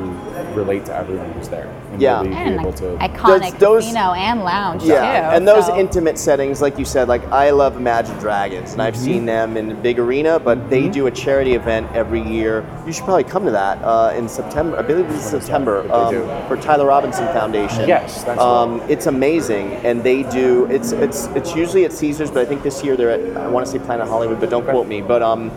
[0.55, 2.21] relate to everyone who's there and Yeah.
[2.23, 2.85] really be able to.
[2.99, 5.37] iconic Those- casino and lounge Yeah, too.
[5.37, 8.95] and those so- intimate settings, like you said, like I love Imagine Dragons, and I've
[8.95, 9.05] Mm-hmm.
[9.05, 12.65] seen them in a big arena, but they do a charity event every year.
[12.87, 14.79] You should probably come to that uh, in September.
[14.79, 16.29] I believe it's When is that September they um, do?
[16.49, 17.89] for Tyler Robinson Foundation.
[17.89, 20.67] Yes, that's um, it's amazing, and they do.
[20.71, 23.37] It's it's it's usually at Caesars, but I think this year they're at.
[23.37, 25.01] I want to say Planet Hollywood, but don't quote me.
[25.01, 25.51] But um,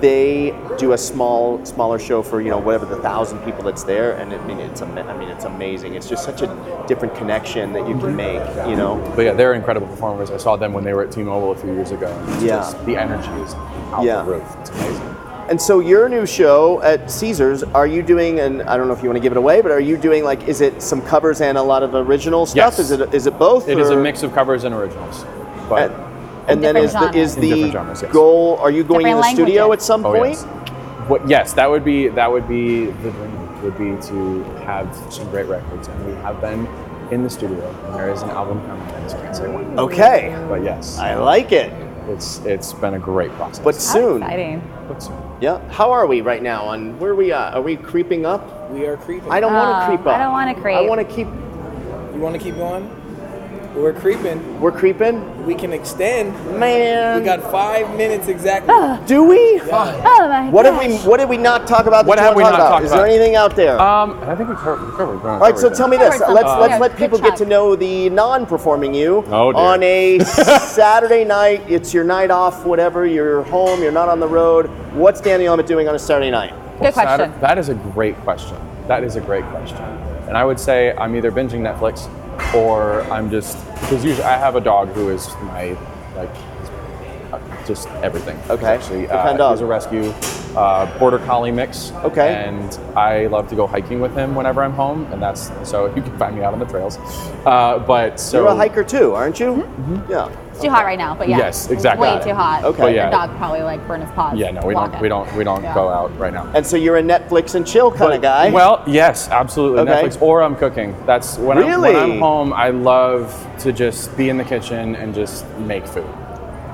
[0.00, 4.12] they do a small smaller show for you know whatever the thousand people that's there,
[4.16, 5.94] and I mean it's ama- I mean it's amazing.
[5.94, 8.42] It's just such a different connection that you can make.
[8.68, 8.96] You know.
[9.16, 10.30] But yeah, they're incredible performers.
[10.30, 12.08] I saw them when they were at T-Mobile a few years ago.
[12.28, 12.56] It's Yeah.
[12.58, 13.54] just, the energy is
[13.92, 14.22] out Yeah.
[14.22, 14.56] the roof.
[14.60, 15.16] It's amazing.
[15.48, 18.40] And so your new show at Caesars, are you doing?
[18.40, 20.24] And I don't know if you want to give it away, but are you doing
[20.24, 20.48] like?
[20.48, 22.56] Is it some covers and a lot of original stuff?
[22.56, 22.78] Yes.
[22.80, 23.68] Is it is it both?
[23.68, 25.24] It is a mix of covers and originals.
[25.68, 26.05] But And,
[26.48, 28.12] and then is Different the is the genres, yes.
[28.12, 28.56] goal?
[28.58, 30.34] Are you going in Different the studio at some Oh, point?
[30.34, 30.44] yes.
[31.08, 33.42] What, yes, that would be that would be the dream.
[33.62, 36.66] Would be to have some great records, and we have been
[37.10, 37.66] in the studio.
[37.86, 38.82] And there is an album coming.
[38.94, 39.78] I just can't say when.
[39.78, 41.72] Okay, But yes, I like it.
[42.08, 43.64] it's it's been a great process.
[43.64, 44.62] But How soon, exciting.
[44.88, 45.16] But soon.
[45.40, 45.58] yeah.
[45.70, 46.64] How are we right now?
[46.64, 47.54] On where are we at?
[47.54, 48.70] Are we creeping up?
[48.70, 49.32] We are creeping.
[49.32, 50.14] I don't want Oh, to creep up.
[50.14, 50.76] I don't wanna creep.
[50.76, 51.26] I want to keep.
[52.14, 52.84] You want to keep going?
[53.76, 54.60] We're creeping.
[54.60, 55.44] We're creeping.
[55.44, 56.32] We can extend.
[56.58, 58.74] Man, We got five minutes exactly.
[59.06, 59.60] do we?
[59.60, 60.80] Oh my What gosh.
[60.82, 62.04] did we What did we not talk about?
[62.04, 62.70] that What you have wanna we talk not about?
[62.70, 63.10] talked Is there about?
[63.10, 63.78] anything out there?
[63.80, 64.86] Um, I think we covered.
[64.90, 66.08] We covered, All right, so tell me this.
[66.08, 66.34] Let's some.
[66.34, 67.38] let's Yeah, let good people get chunk.
[67.38, 69.60] to know the non-performing you Oh, dear.
[69.60, 71.62] on a Saturday night.
[71.68, 73.04] It's your night off, whatever.
[73.06, 73.82] You're home.
[73.82, 74.66] You're not on the road.
[74.94, 76.54] What's Daniel Emmett doing on a Saturday night?
[76.80, 77.30] Good question.
[77.30, 78.56] Satur- that is a great question.
[78.88, 79.78] That is a great question.
[80.28, 82.08] And I would say I'm either binging Netflix
[82.56, 85.76] or I'm just because usually I have a dog who is my
[86.16, 86.34] like
[87.66, 88.38] just everything.
[88.48, 88.66] Okay.
[88.66, 89.52] Actually, What kind of uh, dog?
[89.56, 90.14] He's a rescue
[90.56, 91.92] uh, border collie mix.
[92.04, 92.34] Okay.
[92.34, 96.02] And I love to go hiking with him whenever I'm home, and that's so you
[96.02, 96.98] can find me out on the trails.
[97.44, 99.68] Uh, but so You're a hiker too, aren't you?
[100.08, 100.34] Yeah.
[100.56, 101.36] It's too hot right now, but yeah.
[101.36, 102.08] Yes, exactly.
[102.08, 102.64] Way too hot.
[102.64, 102.78] Okay.
[102.82, 103.10] But yeah.
[103.10, 104.38] The dog probably like burn his paws.
[104.38, 104.84] Yeah, no, we don't.
[104.84, 105.00] walking.
[105.00, 105.36] We don't.
[105.36, 105.74] We don't Yeah.
[105.74, 106.50] go out right now.
[106.54, 108.48] And so you're a Netflix and chill kind of guy.
[108.48, 109.80] Well, yes, absolutely.
[109.80, 109.92] Okay.
[110.02, 110.96] Netflix or I'm cooking.
[111.04, 112.54] That's when, I'm, when I'm home.
[112.54, 116.08] I love to just be in the kitchen and just make food.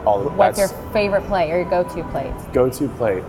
[0.07, 2.33] All of What's your favorite plate or your go-to plate?
[2.53, 3.25] go-to plate.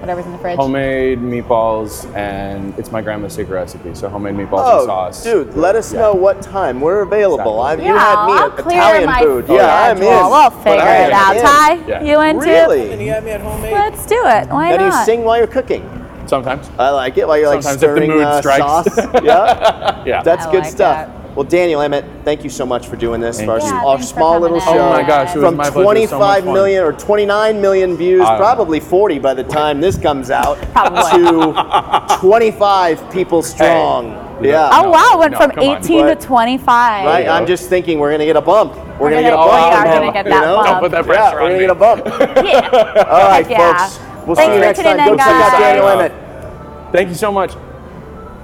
[0.00, 0.56] Whatever's in the fridge.
[0.56, 3.94] Homemade meatballs, and it's my grandma's secret recipe.
[3.94, 5.24] So homemade meatballs oh, and sauce.
[5.24, 6.00] dude, let us Yeah.
[6.00, 7.60] know what time we're available.
[7.60, 7.88] I, Exactly.
[7.88, 9.44] you had me I'll at clear Italian my food.
[9.44, 9.56] schedule.
[9.56, 10.02] Yeah, I'm in.
[10.04, 11.36] We'll But figure I it out.
[11.36, 11.42] in.
[11.42, 12.02] Ty, Yeah.
[12.04, 12.46] you into?
[12.46, 12.92] Really?
[12.92, 13.72] And you had me at homemade.
[13.72, 14.48] Let's do it.
[14.48, 15.04] Why And you not?
[15.04, 15.82] sing while you're cooking.
[16.26, 16.70] Sometimes.
[16.78, 18.94] I like it while you're like Sometimes if the stirring mood uh, strikes.
[18.94, 18.96] sauce.
[19.24, 20.22] yeah, Yeah.
[20.22, 21.08] that's I good like stuff.
[21.08, 21.17] that.
[21.38, 23.58] Well, Daniel Emmett, thank you so much for doing this Thank for our.
[23.60, 24.88] Yeah, our thanks for small little coming show.
[24.88, 25.72] Oh my gosh, it was From my pleasure.
[25.72, 26.52] So much 25 fun.
[26.52, 30.56] million or 29 million views, I probably 40 by the time this comes out,
[31.14, 34.10] to 25 people strong.
[34.42, 34.48] Hey.
[34.48, 34.68] Yeah.
[34.72, 35.76] Oh No, wow, it went no, from come on.
[35.76, 37.06] 18 to 25.
[37.06, 37.32] Right, Yeah.
[37.32, 38.74] I'm just thinking we're gonna get a bump.
[38.74, 39.52] We're, We're gonna, get a oh, bump.
[39.52, 40.56] we are from gonna him, get you that know?
[40.56, 40.66] bump.
[40.66, 42.04] Don't put that Yeah, pressure we're on gonna get a bump.
[42.48, 43.12] Yeah.
[43.12, 43.86] All right, yeah.
[43.86, 44.26] folks.
[44.26, 44.96] We'll Thanks see you next time.
[45.06, 45.60] Go check out.
[45.60, 46.92] Daniel Emmett.
[46.92, 47.54] Thank you so much.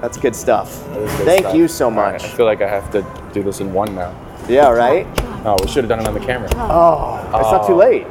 [0.01, 0.83] That's good stuff.
[0.89, 1.55] That is good Thank stuff.
[1.55, 2.23] you so All right, much.
[2.23, 4.13] I feel like I have to do this in one now.
[4.47, 5.07] Yeah, right?
[5.45, 6.49] Oh, we should have done it on the camera.
[6.55, 7.77] Oh, oh it's not too oh.
[7.77, 8.07] late.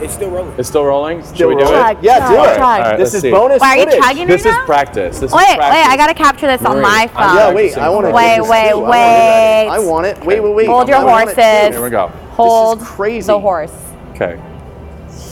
[0.00, 0.58] It's still rolling.
[0.58, 1.22] It's still rolling.
[1.22, 1.96] Still Should we do rolling.
[1.96, 2.02] it?
[2.02, 2.56] Yeah, chug, do it.
[2.56, 2.60] chug.
[2.60, 3.30] All right, this is see.
[3.30, 4.00] bonus Why are you footage.
[4.00, 4.66] chugging This right is now?
[4.66, 5.20] practice.
[5.20, 5.60] This Wait, is wait.
[5.60, 7.36] I gotta capture this on my phone.
[7.36, 8.12] Yeah, wait, I want to.
[8.12, 9.68] Wait, wait, wait.
[9.68, 10.22] I want it.
[10.24, 10.66] Wait, wait, wait.
[10.66, 11.40] Hold your I want it too.
[11.40, 11.74] horses.
[11.76, 12.08] Here we go.
[12.32, 13.26] Hold crazy.
[13.28, 13.72] the horse.
[14.10, 14.38] Okay.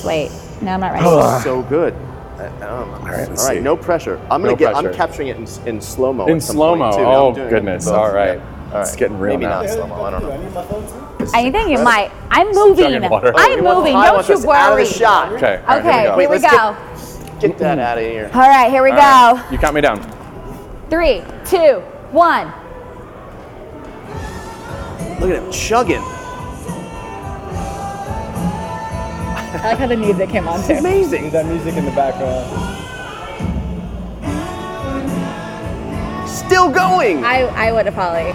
[0.03, 0.31] Wait,
[0.63, 1.05] no, I'm not ready.
[1.05, 1.95] This is so good.
[2.39, 2.69] I- I.
[2.69, 3.61] All right, let's All right, see.
[3.63, 4.19] no pressure.
[4.31, 4.73] I'm gonna No get.
[4.73, 4.89] pressure.
[4.89, 6.27] I'm capturing it in, in slow mo.
[6.27, 6.91] In slow mo.
[6.93, 7.87] Oh goodness.
[7.87, 8.39] All right.
[8.41, 8.81] All right.
[8.83, 9.61] It's getting real Maybe now.
[9.63, 10.03] not slow mo.
[10.03, 11.31] I don't know.
[11.33, 12.11] I think you might.
[12.31, 12.85] I'm moving.
[12.93, 13.33] chugging water.
[13.35, 13.93] Oh, I'm he moving.
[13.93, 14.85] Don't you us out of worry.
[14.85, 15.33] the shot.
[15.33, 15.61] Okay.
[15.67, 16.17] all right, Okay, here we here go.
[16.17, 16.77] we Wait, go.
[16.91, 18.31] let's Get that out of here.
[18.35, 19.41] All right, here we All go.
[19.41, 19.53] right.
[19.53, 20.01] You count me down.
[20.91, 21.81] Three, two,
[22.11, 22.53] one.
[25.21, 26.03] Look at him chugging.
[29.55, 30.75] I like how the music came on too.
[30.75, 31.31] Amazing.
[31.31, 32.45] that music in the background.
[36.29, 37.25] Still going.
[37.25, 38.33] I, I would have probably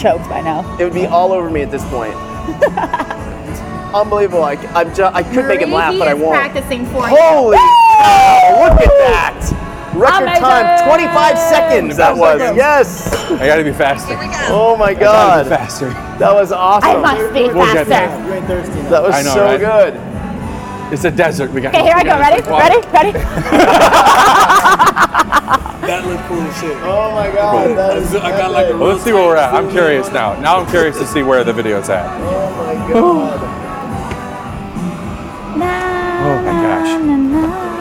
[0.00, 0.76] choked by now.
[0.78, 2.14] It would be all over me at this point.
[3.94, 4.42] Unbelievable.
[4.42, 6.32] I, I'm ju- I could make him laugh, but I won't.
[6.34, 8.68] practicing for Holy cow!
[8.70, 9.58] Look at that!
[9.94, 10.40] Record Amazing.
[10.42, 12.40] time, 25 seconds that was.
[12.56, 13.12] Yes!
[13.32, 14.14] I gotta be faster.
[14.50, 15.58] Oh my Gotta be god.
[15.60, 15.90] faster.
[16.18, 16.88] That was awesome.
[16.90, 18.08] I must be We'll get there.
[18.08, 18.88] faster.
[18.88, 19.60] That was I know, so right?
[19.60, 20.11] good.
[20.92, 21.50] It's a desert.
[21.52, 21.74] We got.
[21.74, 22.18] Okay, here I go.
[22.18, 22.42] Ready?
[22.42, 22.86] Ready?
[22.88, 23.12] Ready?
[25.82, 26.76] That looked cool as shit.
[26.82, 27.76] Oh my god.
[27.76, 29.54] That is I got like a Well, let's see where we're at.
[29.54, 30.38] I'm curious now.
[30.38, 32.06] Now I'm curious to see where the video's at.
[32.20, 33.40] Oh my god.
[36.24, 37.71] Oh my gosh.